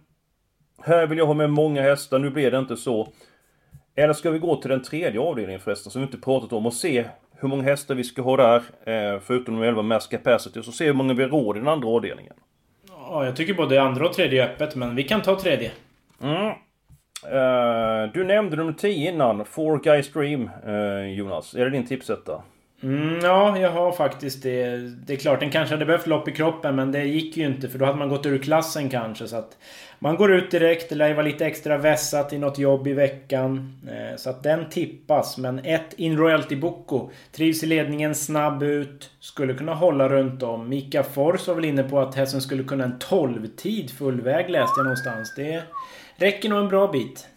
Här 0.81 1.07
vill 1.07 1.17
jag 1.17 1.25
ha 1.25 1.33
med 1.33 1.49
många 1.49 1.81
hästar, 1.81 2.19
nu 2.19 2.29
blir 2.29 2.51
det 2.51 2.57
inte 2.57 2.77
så. 2.77 3.07
Eller 3.95 4.13
ska 4.13 4.31
vi 4.31 4.39
gå 4.39 4.55
till 4.55 4.69
den 4.69 4.83
tredje 4.83 5.19
avdelningen 5.19 5.61
förresten, 5.61 5.91
som 5.91 6.01
vi 6.01 6.05
inte 6.05 6.17
pratat 6.17 6.53
om, 6.53 6.65
och 6.65 6.73
se 6.73 7.05
hur 7.31 7.47
många 7.47 7.63
hästar 7.63 7.95
vi 7.95 8.03
ska 8.03 8.21
ha 8.21 8.37
där, 8.37 8.55
eh, 8.85 9.19
förutom 9.19 9.55
de 9.55 9.67
11 9.67 9.81
mass 9.81 10.07
capacity, 10.07 10.59
och 10.59 10.65
så 10.65 10.71
se 10.71 10.85
hur 10.85 10.93
många 10.93 11.13
vi 11.13 11.23
har 11.23 11.29
råd 11.29 11.57
i 11.57 11.59
den 11.59 11.67
andra 11.67 11.87
avdelningen. 11.87 12.33
Ja, 13.07 13.25
jag 13.25 13.35
tycker 13.35 13.53
både 13.53 13.81
andra 13.81 14.05
och 14.05 14.13
tredje 14.13 14.43
är 14.43 14.49
öppet, 14.49 14.75
men 14.75 14.95
vi 14.95 15.03
kan 15.03 15.21
ta 15.21 15.39
tredje. 15.39 15.71
Mm. 16.21 16.53
Uh, 17.33 18.13
du 18.13 18.23
nämnde 18.23 18.55
nummer 18.55 18.73
10 18.73 19.11
innan, 19.11 19.45
Four 19.45 19.79
Guys 19.79 20.13
Dream, 20.13 20.49
uh, 20.67 21.09
Jonas. 21.09 21.53
Är 21.53 21.65
det 21.65 21.69
din 21.69 21.87
tipsetta? 21.87 22.43
Mm, 22.85 23.19
ja, 23.23 23.57
jag 23.59 23.71
har 23.71 23.91
faktiskt 23.91 24.43
det. 24.43 24.77
Det 24.77 25.13
är 25.13 25.17
klart, 25.17 25.39
den 25.39 25.51
kanske 25.51 25.75
hade 25.75 25.85
behövt 25.85 26.07
lopp 26.07 26.27
i 26.27 26.31
kroppen 26.31 26.75
men 26.75 26.91
det 26.91 27.03
gick 27.03 27.37
ju 27.37 27.45
inte 27.45 27.69
för 27.69 27.79
då 27.79 27.85
hade 27.85 27.97
man 27.97 28.09
gått 28.09 28.25
ur 28.25 28.37
klassen 28.37 28.89
kanske. 28.89 29.27
Så 29.27 29.35
att 29.35 29.57
man 29.99 30.15
går 30.15 30.33
ut 30.33 30.51
direkt, 30.51 30.89
det 30.89 30.95
lär 30.95 31.07
ju 31.07 31.13
vara 31.13 31.25
lite 31.25 31.45
extra 31.45 31.77
vässat 31.77 32.33
i 32.33 32.37
något 32.37 32.57
jobb 32.57 32.87
i 32.87 32.93
veckan. 32.93 33.79
Eh, 33.87 34.17
så 34.17 34.29
att 34.29 34.43
den 34.43 34.69
tippas. 34.69 35.37
Men 35.37 35.59
ett 35.59 35.93
In 35.97 36.17
Royalty 36.17 36.55
Boko 36.55 37.09
trivs 37.31 37.63
i 37.63 37.65
ledningen, 37.65 38.15
snabb 38.15 38.63
ut, 38.63 39.11
skulle 39.19 39.53
kunna 39.53 39.73
hålla 39.73 40.09
runt 40.09 40.43
om. 40.43 40.69
Mika 40.69 41.03
Fors 41.03 41.47
var 41.47 41.55
väl 41.55 41.65
inne 41.65 41.83
på 41.83 41.99
att 41.99 42.15
hästen 42.15 42.41
skulle 42.41 42.63
kunna 42.63 42.83
en 42.83 42.99
12-tid 42.99 43.91
fullväg 43.91 44.49
läste 44.49 44.73
jag 44.77 44.83
någonstans. 44.83 45.33
Det 45.35 45.63
räcker 46.15 46.49
nog 46.49 46.59
en 46.59 46.67
bra 46.69 46.87
bit. 46.87 47.27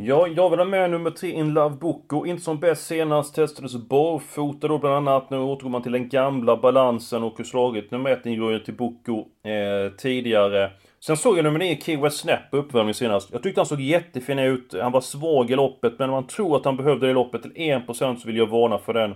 Ja, 0.00 0.26
jag 0.26 0.50
vill 0.50 0.58
ha 0.58 0.66
med 0.66 0.90
nummer 0.90 1.10
tre 1.10 1.30
In 1.30 1.52
Love 1.54 1.76
Boko. 1.76 2.26
Inte 2.26 2.42
som 2.42 2.60
bäst 2.60 2.86
senast 2.86 3.34
testades 3.34 3.76
barfota 3.76 4.68
då 4.68 4.78
bland 4.78 5.08
annat. 5.08 5.30
Nu 5.30 5.38
återgår 5.38 5.70
man 5.70 5.82
till 5.82 5.92
den 5.92 6.08
gamla 6.08 6.56
balansen 6.56 7.22
och 7.22 7.38
har 7.38 7.44
slagit 7.44 7.90
nummer 7.90 8.10
ett 8.10 8.26
In 8.26 8.60
till 8.64 8.74
Boko 8.74 9.18
eh, 9.18 9.92
tidigare. 9.98 10.70
Sen 11.00 11.16
såg 11.16 11.38
jag 11.38 11.44
nummer 11.44 11.58
9, 11.58 11.80
Key 11.80 11.96
West 11.96 12.18
Snap 12.18 12.50
på 12.50 12.56
uppvärmning 12.56 12.94
senast. 12.94 13.32
Jag 13.32 13.42
tyckte 13.42 13.60
han 13.60 13.66
såg 13.66 13.80
jättefin 13.80 14.38
ut. 14.38 14.74
Han 14.82 14.92
var 14.92 15.00
svag 15.00 15.50
i 15.50 15.56
loppet, 15.56 15.98
men 15.98 16.08
om 16.08 16.14
man 16.14 16.26
tror 16.26 16.56
att 16.56 16.64
han 16.64 16.76
behövde 16.76 17.06
det 17.06 17.10
i 17.10 17.14
loppet 17.14 17.42
till 17.42 17.52
1% 17.52 18.16
så 18.16 18.26
vill 18.26 18.36
jag 18.36 18.46
varna 18.46 18.78
för 18.78 18.94
den 18.94 19.10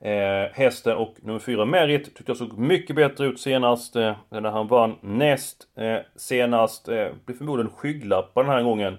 eh, 0.00 0.52
hästen. 0.52 0.96
Och 0.96 1.14
nummer 1.22 1.38
4, 1.38 1.64
Merit, 1.64 2.04
tyckte 2.04 2.30
jag 2.30 2.36
såg 2.36 2.58
mycket 2.58 2.96
bättre 2.96 3.26
ut 3.26 3.40
senast. 3.40 3.96
Eh, 3.96 4.16
när 4.28 4.50
han 4.50 4.68
vann 4.68 4.94
näst 5.00 5.66
eh, 5.78 5.98
senast. 6.16 6.88
Eh, 6.88 7.08
blev 7.26 7.36
förmodligen 7.36 7.72
skygglappar 7.72 8.44
den 8.44 8.52
här 8.52 8.62
gången. 8.62 8.96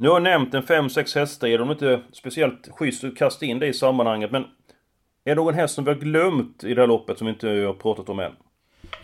Nu 0.00 0.08
har 0.08 0.14
jag 0.14 0.22
nämnt 0.22 0.54
en 0.54 0.62
5-6 0.62 1.18
hästar. 1.18 1.48
Är 1.48 1.58
de 1.58 1.70
inte 1.70 2.00
speciellt 2.12 2.68
schysst 2.72 3.04
att 3.04 3.16
kasta 3.16 3.46
in 3.46 3.58
det 3.58 3.66
i 3.66 3.72
sammanhanget, 3.72 4.30
men... 4.30 4.44
Är 5.24 5.30
det 5.30 5.34
någon 5.34 5.54
häst 5.54 5.74
som 5.74 5.84
vi 5.84 5.90
har 5.90 5.98
glömt 5.98 6.64
i 6.64 6.74
det 6.74 6.80
här 6.80 6.88
loppet 6.88 7.18
som 7.18 7.26
vi 7.26 7.32
inte 7.32 7.48
har 7.48 7.72
pratat 7.72 8.08
om 8.08 8.18
än? 8.18 8.32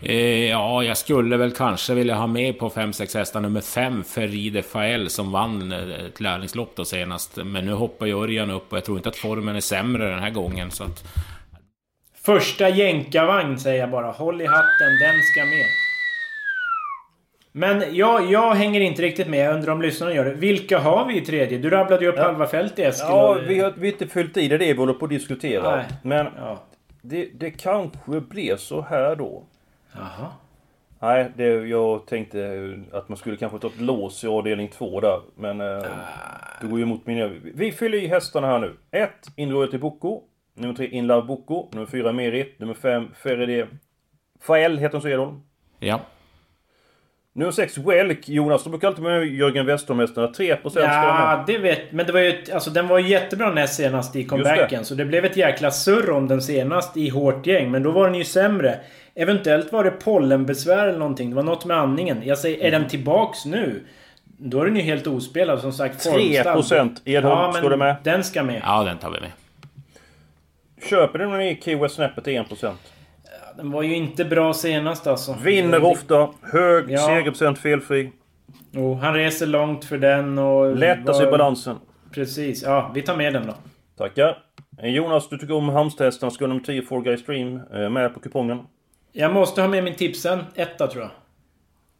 Eh, 0.01 0.49
ja, 0.49 0.83
jag 0.83 0.97
skulle 0.97 1.37
väl 1.37 1.51
kanske 1.51 1.93
vilja 1.93 2.15
ha 2.15 2.27
med 2.27 2.59
på 2.59 2.69
5-6 2.69 3.17
hästar 3.17 3.41
nummer 3.41 3.61
5, 3.61 4.03
Feride 4.03 4.63
Fael, 4.63 5.09
som 5.09 5.31
vann 5.31 5.71
eh, 5.71 6.05
ett 6.05 6.19
lärlingslopp 6.19 6.75
då 6.75 6.85
senast. 6.85 7.37
Men 7.37 7.65
nu 7.65 7.73
hoppar 7.73 8.05
ju 8.05 8.23
Örjan 8.23 8.51
upp 8.51 8.71
och 8.71 8.77
jag 8.77 8.85
tror 8.85 8.97
inte 8.97 9.09
att 9.09 9.15
formen 9.15 9.55
är 9.55 9.59
sämre 9.59 10.09
den 10.09 10.19
här 10.19 10.29
gången. 10.29 10.71
Så 10.71 10.83
att... 10.83 11.03
Första 12.25 12.69
jänkarvagn 12.69 13.59
säger 13.59 13.79
jag 13.79 13.91
bara. 13.91 14.11
Håll 14.11 14.41
i 14.41 14.45
hatten, 14.45 14.99
den 14.99 15.21
ska 15.21 15.45
med. 15.45 15.84
Men 17.57 17.95
jag, 17.95 18.31
jag 18.31 18.55
hänger 18.55 18.81
inte 18.81 19.01
riktigt 19.01 19.27
med. 19.27 19.39
Jag 19.39 19.55
undrar 19.55 19.73
om 19.73 19.81
lyssnarna 19.81 20.13
gör 20.13 20.25
det. 20.25 20.33
Vilka 20.33 20.79
har 20.79 21.05
vi 21.05 21.17
i 21.17 21.21
tredje? 21.21 21.57
Du 21.57 21.69
rabblade 21.69 22.03
ju 22.03 22.09
upp 22.09 22.15
ja. 22.17 22.23
halva 22.23 22.47
fältet 22.47 22.79
Eskil. 22.79 23.07
Ja, 23.09 23.33
vi 23.47 23.59
har, 23.59 23.73
vi 23.77 23.87
har 23.87 23.93
inte 23.93 24.07
fyllt 24.07 24.37
i 24.37 24.47
det. 24.47 24.57
Det 24.57 24.73
vi 24.73 24.79
håller 24.79 24.93
på 24.93 25.05
att 25.05 25.11
diskutera. 25.11 25.75
Nej. 25.75 25.85
Men 26.03 26.27
ja. 26.37 26.63
det, 27.01 27.29
det 27.33 27.51
kanske 27.51 28.21
blir 28.21 28.55
så 28.55 28.81
här 28.81 29.15
då. 29.15 29.43
Jaha. 29.93 30.31
Nej, 30.99 31.31
det, 31.35 31.45
jag 31.45 32.05
tänkte 32.05 32.73
att 32.91 33.09
man 33.09 33.17
skulle 33.17 33.37
kanske 33.37 33.59
ta 33.59 33.67
ett 33.67 33.81
lås 33.81 34.23
i 34.23 34.27
avdelning 34.27 34.67
två 34.67 34.99
där. 34.99 35.19
Men 35.35 35.61
eh, 35.61 35.67
ah. 35.67 35.81
det 36.61 36.67
går 36.67 36.79
ju 36.79 36.83
emot 36.83 37.05
mina... 37.05 37.27
Vi 37.53 37.71
fyller 37.71 37.97
i 37.97 38.07
hästarna 38.07 38.47
här 38.47 38.59
nu. 38.59 38.77
1. 38.91 39.09
Inroyal 39.35 39.69
till 39.69 39.79
Boko. 39.79 40.21
Nummer 40.53 40.73
3. 40.73 40.87
Inlove 40.87 41.27
Boko. 41.27 41.69
Nummer 41.73 41.87
4. 41.87 42.11
Merit. 42.11 42.59
Nummer 42.59 42.73
5. 42.73 43.07
Feride... 43.23 43.67
Fael 44.41 44.77
heter 44.77 44.93
hon 44.93 45.01
så 45.01 45.07
Edholm. 45.07 45.41
Ja. 45.79 45.99
Nummer 47.37 47.51
6, 47.51 47.77
Welk. 47.77 48.29
Jonas, 48.29 48.63
de 48.63 48.69
brukar 48.69 48.87
alltid 48.87 49.03
med 49.03 49.27
Jörgen 49.27 49.65
Westerholm-hästarna. 49.65 50.27
3% 50.27 50.71
Ja, 50.75 51.43
det 51.47 51.57
vet 51.57 51.91
Men 51.91 52.05
det 52.05 52.11
var 52.11 52.19
ju... 52.19 52.43
Alltså 52.53 52.69
den 52.69 52.87
var 52.87 52.99
jättebra 52.99 53.51
näst 53.51 53.75
senast 53.75 54.15
i 54.15 54.23
comebacken. 54.23 54.79
Det. 54.79 54.85
Så 54.85 54.95
det 54.95 55.05
blev 55.05 55.25
ett 55.25 55.37
jäkla 55.37 55.71
surr 55.71 56.09
om 56.09 56.27
den 56.27 56.41
senast 56.41 56.97
i 56.97 57.09
hårt 57.09 57.47
gäng. 57.47 57.71
Men 57.71 57.83
då 57.83 57.91
var 57.91 58.05
den 58.05 58.15
ju 58.15 58.23
sämre. 58.23 58.79
Eventuellt 59.15 59.71
var 59.71 59.83
det 59.83 59.91
pollenbesvär 59.91 60.87
eller 60.87 60.99
någonting. 60.99 61.29
Det 61.29 61.35
var 61.35 61.43
något 61.43 61.65
med 61.65 61.77
andningen. 61.77 62.21
Jag 62.25 62.37
säger, 62.37 62.65
är 62.65 62.71
den 62.71 62.87
tillbaks 62.87 63.45
nu? 63.45 63.85
Då 64.23 64.61
är 64.61 64.65
den 64.65 64.75
ju 64.75 64.81
helt 64.81 65.07
ospelad 65.07 65.61
som 65.61 65.73
sagt. 65.73 66.05
3% 66.05 66.97
Edholm, 67.05 67.39
ja, 67.39 67.53
ska 67.53 67.69
du 67.69 67.77
med? 67.77 67.95
Den 68.03 68.23
ska 68.23 68.43
med. 68.43 68.61
Ja, 68.65 68.83
den 68.83 68.97
tar 68.97 69.11
vi 69.11 69.19
med. 69.19 69.31
Köper 70.89 71.19
du 71.19 71.25
någon 71.25 71.41
i 71.41 71.61
Key 71.63 71.75
West 71.75 71.95
Snappet 71.95 72.23
till 72.23 72.33
1%? 72.33 72.73
Den 73.57 73.71
var 73.71 73.83
ju 73.83 73.95
inte 73.95 74.25
bra 74.25 74.53
senast 74.53 75.07
alltså. 75.07 75.37
Vinner 75.43 75.83
ofta. 75.83 76.29
Hög 76.41 76.91
ja. 76.91 76.99
segerprocent 77.07 77.59
felfri. 77.59 78.11
Oh, 78.73 78.97
han 78.97 79.13
reser 79.13 79.45
långt 79.45 79.85
för 79.85 79.97
den 79.97 80.37
och... 80.37 80.75
Lättas 80.75 81.19
var... 81.19 81.27
i 81.27 81.31
balansen. 81.31 81.77
Precis. 82.11 82.63
Ja, 82.63 82.91
vi 82.93 83.01
tar 83.01 83.15
med 83.15 83.33
den 83.33 83.47
då. 83.47 83.53
Tackar. 83.97 84.43
Eh, 84.81 84.89
Jonas, 84.89 85.29
du 85.29 85.37
tycker 85.37 85.53
om 85.53 85.69
Halmstadhästarna. 85.69 86.31
Ska 86.31 86.47
nummer 86.47 86.61
10 86.61 86.81
Four 86.81 87.01
Guy 87.01 87.17
Stream 87.17 87.61
eh, 87.73 87.89
med 87.89 88.13
på 88.13 88.19
kupongen? 88.19 88.59
Jag 89.11 89.33
måste 89.33 89.61
ha 89.61 89.67
med 89.67 89.83
min 89.83 89.95
tipsen. 89.95 90.39
Etta 90.55 90.87
tror 90.87 91.03
jag. 91.03 91.11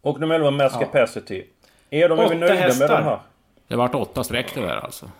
Och 0.02 0.20
nummer 0.20 0.36
11 0.36 0.52
Mass 0.52 0.74
ja. 0.74 0.80
Capacity. 0.80 1.44
Är 1.89 2.10
de 2.10 2.20
är 2.20 2.36
nöjda 2.36 2.54
hästar. 2.54 2.88
med 2.88 2.98
den 2.98 3.04
här? 3.04 3.20
Det 3.68 3.76
vart 3.76 3.96
åtta 3.96 4.24
streck 4.24 4.56
det 4.56 4.62
där 4.62 4.76
alltså. 4.84 5.12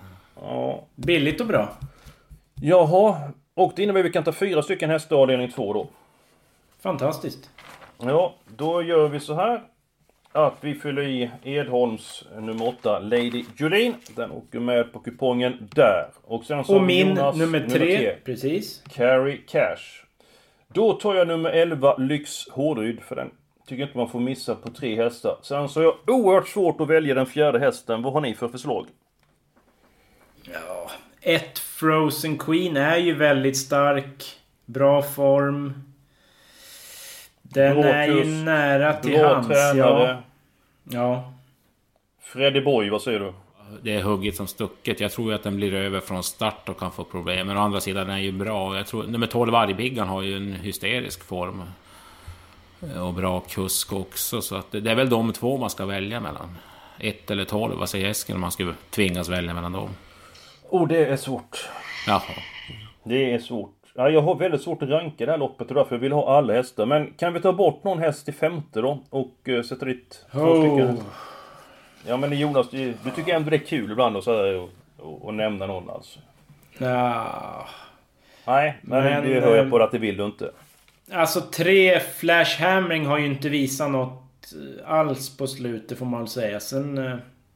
Ja. 0.42 0.86
Billigt 0.96 1.42
och 1.42 1.48
bra. 1.48 1.70
Jaha. 2.62 3.18
Och 3.54 3.74
det 3.76 3.84
innebär 3.84 4.00
att 4.00 4.06
vi 4.06 4.12
kan 4.12 4.24
ta 4.24 4.32
fyra 4.32 4.62
stycken 4.62 4.90
hästar 4.90 5.16
avdelning 5.16 5.52
2 5.52 5.74
då. 5.74 5.88
Fantastiskt. 6.86 7.50
Ja, 7.98 8.36
då 8.58 8.84
gör 8.84 9.08
vi 9.08 9.20
så 9.20 9.34
här. 9.34 9.64
Att 10.32 10.54
vi 10.62 10.76
fyller 10.76 11.02
i 11.02 11.32
Edholms 11.44 12.24
nummer 12.36 12.68
8, 12.68 13.00
Lady 13.00 13.46
Julin. 13.58 13.96
Den 14.16 14.32
åker 14.32 14.60
med 14.60 14.94
på 14.94 15.00
kupongen 15.00 15.70
där. 15.76 16.08
Och 16.24 16.44
sen 16.44 16.64
så 16.64 16.76
Och 16.76 16.84
min 16.84 17.08
Jonas, 17.08 17.36
nummer 17.36 17.68
3, 17.70 18.16
precis. 18.26 18.84
Carry 18.90 19.38
Cash. 19.48 20.06
Då 20.68 20.94
tar 20.94 21.16
jag 21.16 21.28
nummer 21.28 21.50
11, 21.50 21.98
Lyx 21.98 22.50
Hårryd. 22.50 23.02
För 23.02 23.16
den 23.16 23.32
tycker 23.68 23.84
inte 23.84 23.98
man 23.98 24.10
får 24.10 24.20
missa 24.20 24.56
på 24.56 24.70
tre 24.70 24.96
hästar. 25.04 25.38
Sen 25.42 25.70
så 25.70 25.80
har 25.80 25.86
jag 25.86 26.16
oerhört 26.16 26.48
svårt 26.48 26.82
att 26.82 26.88
välja 26.88 27.16
den 27.16 27.26
fjärde 27.26 27.60
hästen. 27.60 28.02
Vad 28.02 28.14
har 28.14 28.22
ni 28.22 28.36
för 28.36 28.48
förslag? 28.48 28.88
Ja, 30.54 30.92
ett 31.22 31.60
Frozen 31.60 32.38
Queen 32.38 32.78
är 32.78 32.98
ju 32.98 33.14
väldigt 33.16 33.58
stark. 33.58 34.24
Bra 34.66 35.02
form. 35.02 35.74
Den 37.54 37.84
är 37.84 38.08
ju 38.08 38.26
nära 38.26 38.94
till 38.94 39.26
hans. 39.26 39.48
Tränare. 39.48 40.18
Ja. 40.84 40.94
ja. 40.98 41.34
Freddy 42.22 42.62
Boy, 42.62 42.90
vad 42.90 43.02
säger 43.02 43.20
du? 43.20 43.34
Det 43.82 43.96
är 43.96 44.02
hugget 44.02 44.36
som 44.36 44.48
stucket. 44.48 45.00
Jag 45.00 45.12
tror 45.12 45.34
att 45.34 45.44
den 45.44 45.56
blir 45.56 45.74
över 45.74 46.00
från 46.00 46.24
start 46.24 46.70
och 46.70 46.80
kan 46.80 46.92
få 46.92 47.04
problem. 47.04 47.48
Men 47.48 47.58
å 47.58 47.60
andra 47.60 47.82
sidan 47.82 48.10
är 48.10 48.18
ju 48.18 48.32
bra. 48.32 48.78
Jag 48.78 48.88
tror, 48.88 49.04
nummer 49.04 49.28
12, 49.28 49.56
Argbiggan, 49.56 50.08
har 50.08 50.22
ju 50.22 50.38
en 50.38 50.54
hysterisk 50.54 51.24
form. 51.24 51.64
Och 53.02 53.14
bra 53.14 53.40
kusk 53.40 53.94
också. 53.94 54.42
Så 54.42 54.56
att 54.56 54.72
det 54.72 54.92
är 54.92 54.96
väl 54.96 55.10
de 55.10 55.34
två 55.34 55.58
man 55.58 55.70
ska 55.70 55.86
välja 55.86 56.20
mellan. 56.20 56.58
Ett 57.00 57.32
eller 57.32 57.46
tolv, 57.46 57.76
vad 57.76 57.90
säger 57.90 58.10
Eskil 58.10 58.36
om 58.36 58.42
man 58.42 58.52
skulle 58.52 58.74
tvingas 58.90 59.30
välja 59.30 59.54
mellan 59.54 59.72
dem? 59.72 59.90
Oh, 60.70 60.88
det 60.88 61.06
är 61.06 61.18
svårt. 61.18 61.70
Jaha. 62.08 62.22
Det 63.04 63.34
är 63.34 63.40
svårt. 63.40 63.75
Ja, 63.98 64.10
jag 64.10 64.22
har 64.22 64.36
väldigt 64.36 64.62
svårt 64.62 64.82
att 64.82 64.90
ranka 64.90 65.26
det 65.26 65.32
här 65.32 65.38
loppet 65.38 65.68
och 65.68 65.76
därför 65.76 65.98
vill 65.98 66.12
jag 66.12 66.18
ha 66.18 66.38
alla 66.38 66.54
hästar. 66.54 66.86
Men 66.86 67.14
kan 67.14 67.34
vi 67.34 67.40
ta 67.40 67.54
bort 67.54 67.84
någon 67.84 68.00
häst 68.00 68.26
till 68.26 68.34
femte 68.34 68.82
då? 68.82 69.00
Och 69.10 69.36
uh, 69.48 69.62
sätta 69.62 69.86
dit 69.86 70.26
två 70.32 70.40
oh. 70.40 70.60
stycken? 70.60 70.98
Ja 72.08 72.18
men 72.18 72.40
Jonas, 72.40 72.70
du, 72.70 72.94
du 73.04 73.12
tycker 73.12 73.36
ändå 73.36 73.50
det 73.50 73.56
är 73.56 73.66
kul 73.66 73.92
ibland 73.92 74.18
att 74.18 74.28
och, 74.28 74.70
och, 74.98 75.26
och 75.26 75.34
nämna 75.34 75.66
någon 75.66 75.90
alltså? 75.90 76.20
Ja. 76.78 77.68
Nej, 78.46 78.78
men, 78.82 79.04
men 79.04 79.24
det 79.24 79.40
hör 79.40 79.56
jag 79.56 79.70
på 79.70 79.78
att 79.78 79.92
det 79.92 79.98
vill 79.98 80.18
du 80.18 80.26
inte. 80.26 80.52
Alltså 81.12 81.42
tre 81.42 82.00
Flash 82.00 82.62
Hammering 82.62 83.06
har 83.06 83.18
ju 83.18 83.26
inte 83.26 83.50
visat 83.50 83.92
något 83.92 84.54
eh, 84.54 84.92
alls 84.92 85.38
på 85.38 85.48
slutet 85.48 85.98
får 85.98 86.06
man 86.06 86.20
väl 86.20 86.30
säga. 86.30 86.60
Sen... 86.60 86.96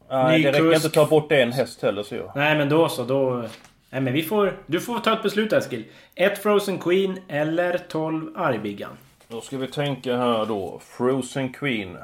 Nej, 0.09 0.43
det 0.43 0.51
räcker 0.51 0.75
inte 0.75 0.87
att 0.87 0.93
ta 0.93 1.05
bort 1.05 1.31
en 1.31 1.51
häst 1.51 1.81
heller 1.81 2.03
så 2.03 2.15
jag. 2.15 2.31
Nej 2.35 2.57
men 2.57 2.69
då 2.69 2.89
så, 2.89 3.03
då... 3.03 3.43
Nej 3.89 4.01
men 4.01 4.13
vi 4.13 4.23
får... 4.23 4.57
Du 4.65 4.79
får 4.79 4.99
ta 4.99 5.13
ett 5.13 5.23
beslut 5.23 5.53
Eskil. 5.53 5.85
Ett 6.15 6.37
Frozen 6.37 6.77
Queen 6.77 7.19
eller 7.27 7.77
12 7.77 8.31
Argbiggan. 8.35 8.91
Då 9.27 9.41
ska 9.41 9.57
vi 9.57 9.67
tänka 9.67 10.17
här 10.17 10.45
då. 10.45 10.81
Frozen 10.83 11.53
Queen 11.53 11.97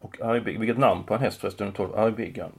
och 0.00 0.20
Argbiggan. 0.20 0.60
Vilket 0.60 0.78
namn 0.78 1.04
på 1.04 1.14
en 1.14 1.20
häst 1.20 1.40
förresten? 1.40 1.72
12 1.72 1.94
Argbiggan. 1.94 2.50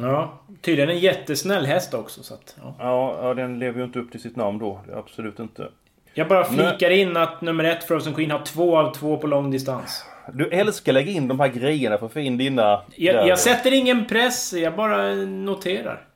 Ja. 0.00 0.38
Tydligen 0.60 0.90
en 0.90 0.98
jättesnäll 0.98 1.66
häst 1.66 1.94
också 1.94 2.22
så 2.22 2.34
att, 2.34 2.56
ja. 2.62 2.74
ja. 2.78 3.18
Ja, 3.22 3.34
den 3.34 3.58
lever 3.58 3.78
ju 3.78 3.84
inte 3.84 3.98
upp 3.98 4.10
till 4.10 4.20
sitt 4.20 4.36
namn 4.36 4.58
då. 4.58 4.80
Absolut 4.94 5.38
inte. 5.38 5.68
Jag 6.14 6.28
bara 6.28 6.44
flikar 6.44 6.90
Men... 6.90 6.98
in 6.98 7.16
att 7.16 7.40
nummer 7.40 7.64
ett 7.64 7.84
Frozen 7.84 8.14
Queen 8.14 8.30
har 8.30 8.44
två 8.44 8.78
av 8.78 8.94
två 8.94 9.16
på 9.16 9.26
lång 9.26 9.50
distans. 9.50 10.04
Du 10.32 10.48
älskar 10.48 10.92
att 10.92 10.94
lägga 10.94 11.12
in 11.12 11.28
de 11.28 11.40
här 11.40 11.48
grejerna 11.48 11.98
för 11.98 12.06
att 12.06 12.12
få 12.12 12.20
in 12.20 12.38
dina... 12.38 12.82
Jag, 12.96 13.28
jag 13.28 13.38
sätter 13.38 13.72
ingen 13.72 14.06
press, 14.06 14.52
jag 14.52 14.76
bara 14.76 15.14
noterar. 15.14 16.06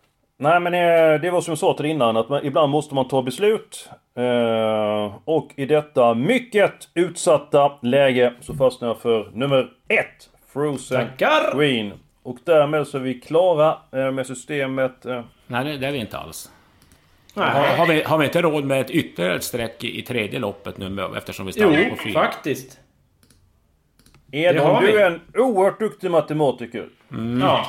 Nej 0.42 0.60
men 0.60 0.74
eh, 0.74 1.20
det 1.20 1.30
var 1.30 1.40
som 1.40 1.52
jag 1.52 1.58
sa 1.58 1.74
till 1.74 1.86
innan 1.86 2.16
att 2.16 2.28
man, 2.28 2.44
ibland 2.46 2.70
måste 2.70 2.94
man 2.94 3.08
ta 3.08 3.22
beslut. 3.22 3.88
Eh, 4.16 5.14
och 5.24 5.50
i 5.56 5.66
detta 5.66 6.14
mycket 6.14 6.88
utsatta 6.94 7.72
läge 7.82 8.34
så 8.40 8.54
fastnar 8.54 8.88
jag 8.88 8.98
för 8.98 9.30
nummer 9.34 9.70
ett. 9.88 10.30
Frozen 10.52 11.06
Tackar. 11.06 11.52
Queen. 11.52 11.92
Och 12.22 12.36
därmed 12.44 12.86
så 12.86 12.98
är 12.98 13.02
vi 13.02 13.20
klara 13.20 13.76
eh, 13.92 14.10
med 14.12 14.26
systemet. 14.26 15.06
Nej 15.46 15.64
det, 15.64 15.76
det 15.78 15.86
är 15.86 15.92
vi 15.92 15.98
inte 15.98 16.18
alls. 16.18 16.50
Har, 17.34 17.76
har, 17.76 17.86
vi, 17.86 18.02
har 18.02 18.18
vi 18.18 18.24
inte 18.24 18.42
råd 18.42 18.64
med 18.64 18.80
ett 18.80 18.90
ytterligare 18.90 19.36
ett 19.36 19.44
streck 19.44 19.84
i, 19.84 19.98
i 19.98 20.02
tredje 20.02 20.38
loppet 20.38 20.78
nu 20.78 21.06
eftersom 21.16 21.46
vi 21.46 21.52
Jo, 21.56 21.70
stannar 21.72 21.90
på 21.90 21.96
fyra? 21.96 22.12
faktiskt. 22.12 22.80
Det 24.26 24.38
Edholm, 24.38 24.74
har 24.74 24.82
du 24.82 25.00
är 25.00 25.10
en 25.10 25.20
oerhört 25.34 25.80
duktig 25.80 26.10
matematiker. 26.10 26.88
Ja. 27.40 27.66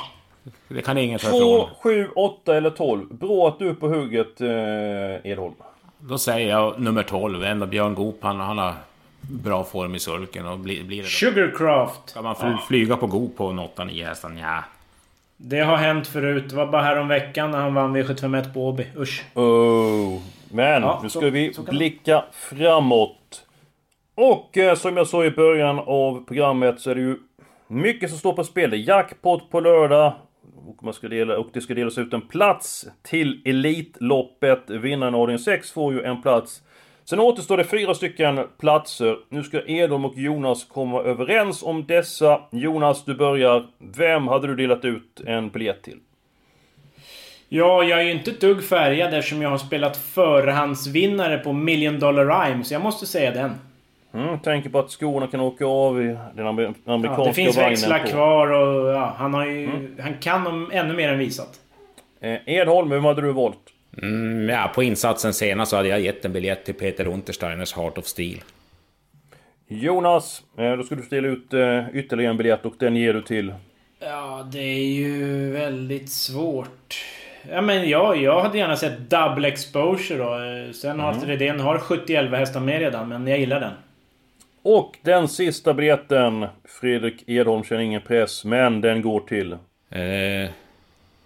Det 0.75 0.81
kan 0.81 0.97
ingen 0.97 1.19
ta 1.19 1.27
2, 1.29 1.37
ifrån. 1.37 1.69
7, 1.81 2.09
8 2.15 2.55
eller 2.57 2.69
12. 2.69 3.13
Bra 3.13 3.47
att 3.47 3.59
du 3.59 3.69
är 3.69 3.73
på 3.73 3.87
hugget, 3.87 4.41
eh, 4.41 5.31
Edholm. 5.31 5.53
Då 5.99 6.17
säger 6.17 6.49
jag 6.49 6.79
nummer 6.79 7.03
12, 7.03 7.43
ändå 7.43 7.65
Björn 7.65 7.95
Goop, 7.95 8.17
han, 8.21 8.39
han 8.39 8.57
har 8.57 8.73
bra 9.21 9.63
form 9.63 9.95
i 9.95 9.99
sulken 9.99 10.47
och 10.47 10.59
blir, 10.59 10.83
blir 10.83 11.01
det. 11.03 11.07
Sugarcraft. 11.09 12.09
Ska 12.09 12.21
man 12.21 12.35
fly, 12.35 12.49
flyga 12.67 12.97
på 12.97 13.07
Goop 13.07 13.37
på 13.37 13.45
en 13.47 13.59
8-9 13.59 14.05
hästar? 14.07 14.29
Nja. 14.29 14.63
Det 15.37 15.59
har 15.59 15.77
hänt 15.77 16.07
förut. 16.07 16.49
Det 16.49 16.55
var 16.55 16.65
bara 16.65 16.81
här 16.81 16.99
om 16.99 17.07
veckan 17.07 17.51
när 17.51 17.59
han 17.59 17.73
vann 17.73 17.95
V751 17.97 18.53
på 18.53 18.67
Åby. 18.67 18.87
Usch. 18.97 19.23
Oh. 19.33 20.19
Men 20.51 20.81
Ja, 20.81 20.99
nu 21.03 21.09
ska 21.09 21.19
så- 21.19 21.29
vi 21.29 21.53
så 21.53 21.61
blicka 21.61 22.23
framåt. 22.31 23.45
Och 24.15 24.57
eh, 24.57 24.75
som 24.75 24.97
jag 24.97 25.07
sa 25.07 25.25
i 25.25 25.31
början 25.31 25.79
av 25.79 26.25
programmet 26.27 26.79
så 26.81 26.91
är 26.91 26.95
det 26.95 27.01
ju 27.01 27.17
mycket 27.67 28.09
som 28.09 28.19
står 28.19 28.33
på 28.33 28.43
spel. 28.43 28.69
Det 28.69 28.77
är 28.77 28.87
jackpot 28.87 29.49
på 29.51 29.59
lördag. 29.59 30.13
Och, 30.67 30.83
man 30.83 30.93
ska 30.93 31.07
dela, 31.07 31.37
och 31.37 31.49
det 31.53 31.61
ska 31.61 31.73
delas 31.73 31.97
ut 31.97 32.13
en 32.13 32.21
plats 32.21 32.87
till 33.01 33.41
Elitloppet. 33.45 34.69
Vinnaren 34.69 35.15
av 35.15 35.21
Ordning 35.21 35.39
6 35.39 35.71
får 35.71 35.93
ju 35.93 36.01
en 36.01 36.21
plats. 36.21 36.61
Sen 37.03 37.19
återstår 37.19 37.57
det 37.57 37.63
fyra 37.63 37.93
stycken 37.93 38.39
platser. 38.59 39.17
Nu 39.29 39.43
ska 39.43 39.61
Edholm 39.67 40.05
och 40.05 40.17
Jonas 40.17 40.63
komma 40.65 41.01
överens 41.01 41.63
om 41.63 41.85
dessa. 41.87 42.41
Jonas, 42.51 43.05
du 43.05 43.15
börjar. 43.15 43.67
Vem 43.77 44.27
hade 44.27 44.47
du 44.47 44.55
delat 44.55 44.85
ut 44.85 45.21
en 45.25 45.49
biljett 45.49 45.83
till? 45.83 45.99
Ja, 47.49 47.83
jag 47.83 47.99
är 47.99 48.03
ju 48.03 48.11
inte 48.11 48.31
ett 48.31 48.41
dugg 48.41 48.63
färgad 48.63 49.13
eftersom 49.13 49.41
jag 49.41 49.49
har 49.49 49.57
spelat 49.57 49.97
förhandsvinnare 49.97 51.37
på 51.37 51.53
Million 51.53 51.99
Dollar 51.99 52.25
Rhyme, 52.25 52.63
så 52.63 52.73
jag 52.73 52.83
måste 52.83 53.05
säga 53.05 53.31
den. 53.31 53.51
Mm, 54.13 54.39
tänker 54.39 54.69
på 54.69 54.79
att 54.79 54.89
skorna 54.91 55.27
kan 55.27 55.39
åka 55.39 55.65
av 55.65 56.01
i 56.01 56.05
den 56.35 56.47
amer- 56.47 56.73
amerikanska 56.85 57.21
Ja, 57.21 57.27
det 57.27 57.33
finns 57.33 57.55
vagnen 57.57 57.69
växlar 57.71 57.99
på. 57.99 58.07
kvar 58.07 58.47
och 58.51 58.93
ja, 58.93 59.13
han 59.17 59.33
har 59.33 59.45
ju... 59.45 59.69
Han 60.01 60.13
kan 60.19 60.47
om 60.47 60.69
ännu 60.73 60.93
mer 60.93 61.09
än 61.09 61.17
visat. 61.19 61.59
Eh, 62.21 62.37
Edholm, 62.45 62.89
vem 62.89 63.05
hade 63.05 63.21
du 63.21 63.31
valt? 63.31 63.57
Mm, 64.01 64.49
ja, 64.49 64.71
på 64.75 64.83
insatsen 64.83 65.33
senast 65.33 65.69
så 65.69 65.75
hade 65.77 65.87
jag 65.89 65.99
gett 66.01 66.25
en 66.25 66.33
biljett 66.33 66.65
till 66.65 66.73
Peter 66.73 67.07
Untersteiners 67.07 67.73
Heart 67.75 67.97
of 67.97 68.05
Steel. 68.05 68.37
Jonas, 69.67 70.43
eh, 70.57 70.71
då 70.71 70.83
ska 70.83 70.95
du 70.95 71.01
ställa 71.03 71.27
ut 71.27 71.53
eh, 71.53 71.83
ytterligare 71.93 72.31
en 72.31 72.37
biljett 72.37 72.65
och 72.65 72.73
den 72.79 72.95
ger 72.95 73.13
du 73.13 73.21
till... 73.21 73.53
Ja, 73.99 74.47
det 74.51 74.59
är 74.59 74.85
ju 74.93 75.51
väldigt 75.51 76.09
svårt. 76.11 76.95
Ja, 77.51 77.61
men 77.61 77.89
ja, 77.89 78.15
jag 78.15 78.41
hade 78.41 78.57
gärna 78.57 78.75
sett 78.75 79.09
double 79.09 79.47
exposure 79.47 80.17
då. 80.17 80.33
Eh, 80.33 80.71
Sen 80.73 80.99
har 80.99 81.13
Mm. 81.13 81.25
Redén 81.27 81.59
har 81.59 81.77
70 81.77 82.15
hästar 82.35 82.59
med 82.59 82.79
redan, 82.79 83.09
men 83.09 83.27
jag 83.27 83.39
gillar 83.39 83.59
den. 83.59 83.71
Och 84.63 84.97
den 85.01 85.27
sista 85.27 85.73
biljetten, 85.73 86.47
Fredrik 86.65 87.23
Edholm 87.27 87.63
känner 87.63 87.81
ingen 87.81 88.01
press, 88.01 88.45
men 88.45 88.81
den 88.81 89.01
går 89.01 89.19
till... 89.19 89.51
Eh, 89.89 90.49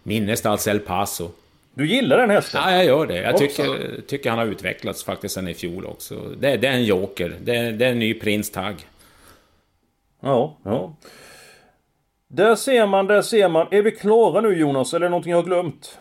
Minnestads 0.03 0.67
El 0.67 0.79
Paso. 0.79 1.29
Du 1.73 1.87
gillar 1.87 2.17
den 2.17 2.29
hästen? 2.29 2.61
Ja, 2.63 2.71
jag 2.71 2.85
gör 2.85 3.05
det. 3.05 3.21
Jag 3.21 3.37
tycker, 3.37 4.01
tycker 4.01 4.29
han 4.29 4.39
har 4.39 4.45
utvecklats 4.45 5.03
faktiskt 5.03 5.35
sen 5.35 5.47
i 5.47 5.53
fjol 5.53 5.85
också. 5.85 6.15
Det, 6.15 6.57
det 6.57 6.67
är 6.67 6.73
en 6.73 6.83
joker. 6.85 7.35
Det, 7.41 7.71
det 7.71 7.85
är 7.85 7.91
en 7.91 7.99
ny 7.99 8.13
Prins 8.13 8.51
Tagg. 8.51 8.75
Ja, 10.19 10.57
ja. 10.63 10.95
Där 12.27 12.55
ser 12.55 12.85
man, 12.85 13.07
där 13.07 13.21
ser 13.21 13.49
man. 13.49 13.67
Är 13.71 13.81
vi 13.81 13.91
klara 13.91 14.41
nu 14.41 14.59
Jonas, 14.59 14.93
eller 14.93 15.05
är 15.05 15.09
det 15.09 15.11
någonting 15.11 15.31
jag 15.31 15.37
har 15.37 15.43
glömt? 15.43 15.99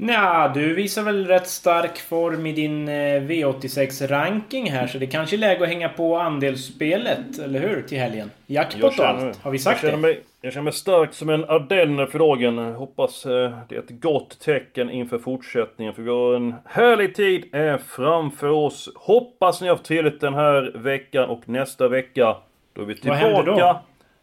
Nja, 0.00 0.50
du 0.54 0.74
visar 0.74 1.02
väl 1.02 1.26
rätt 1.26 1.46
stark 1.46 1.98
form 1.98 2.46
i 2.46 2.52
din 2.52 2.88
eh, 2.88 2.92
V86-ranking 3.22 4.70
här, 4.70 4.86
så 4.86 4.98
det 4.98 5.06
kanske 5.06 5.36
är 5.36 5.38
läge 5.38 5.62
att 5.62 5.68
hänga 5.68 5.88
på 5.88 6.16
andelsspelet, 6.16 7.38
eller 7.38 7.60
hur? 7.60 7.82
Till 7.82 7.98
helgen. 7.98 8.30
Jackpot 8.46 8.98
och 8.98 9.04
allt. 9.04 9.36
Har 9.36 9.50
vi 9.50 9.58
sagt 9.58 9.82
jag 9.82 9.92
det? 9.92 9.96
Mig, 9.96 10.20
jag 10.40 10.52
känner 10.52 10.64
mig 10.64 10.72
stark 10.72 11.14
som 11.14 11.28
en 11.28 11.44
ardenner 11.44 12.06
för 12.06 12.18
dagen. 12.18 12.58
Hoppas 12.58 13.26
eh, 13.26 13.58
det 13.68 13.74
är 13.74 13.78
ett 13.78 14.00
gott 14.00 14.40
tecken 14.40 14.90
inför 14.90 15.18
fortsättningen. 15.18 15.94
För 15.94 16.02
vi 16.02 16.10
har 16.10 16.34
en 16.34 16.54
härlig 16.64 17.14
tid 17.14 17.54
eh, 17.54 17.76
framför 17.88 18.48
oss. 18.48 18.88
Hoppas 18.94 19.60
ni 19.60 19.68
har 19.68 19.74
haft 19.74 19.86
trevligt 19.86 20.20
den 20.20 20.34
här 20.34 20.72
veckan 20.74 21.28
och 21.28 21.48
nästa 21.48 21.88
vecka. 21.88 22.36
Då 22.72 22.82
är 22.82 22.86
vi 22.86 22.94
tillbaka. 22.94 23.76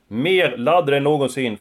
Mer 0.08 0.58
laddade 0.58 0.98
än 0.98 1.04
någonsin. 1.04 1.58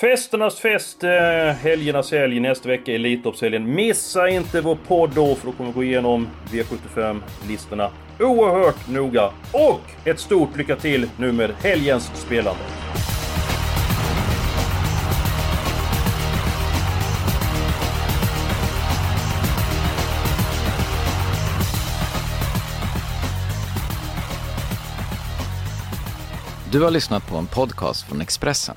Festernas 0.00 0.60
fest, 0.60 1.04
eh, 1.04 1.10
helgernas 1.54 2.12
helg, 2.12 2.40
nästa 2.40 2.68
vecka 2.68 2.92
Elitloppshelgen. 2.92 3.74
Missa 3.74 4.28
inte 4.28 4.60
vår 4.60 4.78
podd 4.88 5.10
då, 5.14 5.34
för 5.34 5.46
då 5.46 5.52
kommer 5.52 5.70
vi 5.70 5.74
gå 5.74 5.84
igenom 5.84 6.28
V75-listorna 6.50 7.90
oerhört 8.20 8.88
noga. 8.88 9.30
Och 9.52 10.08
ett 10.08 10.20
stort 10.20 10.56
lycka 10.56 10.76
till 10.76 11.10
nu 11.16 11.32
med 11.32 11.50
helgens 11.62 12.04
spelande. 12.14 12.60
Du 26.72 26.82
har 26.82 26.90
lyssnat 26.90 27.26
på 27.26 27.36
en 27.36 27.46
podcast 27.46 28.08
från 28.08 28.20
Expressen. 28.20 28.76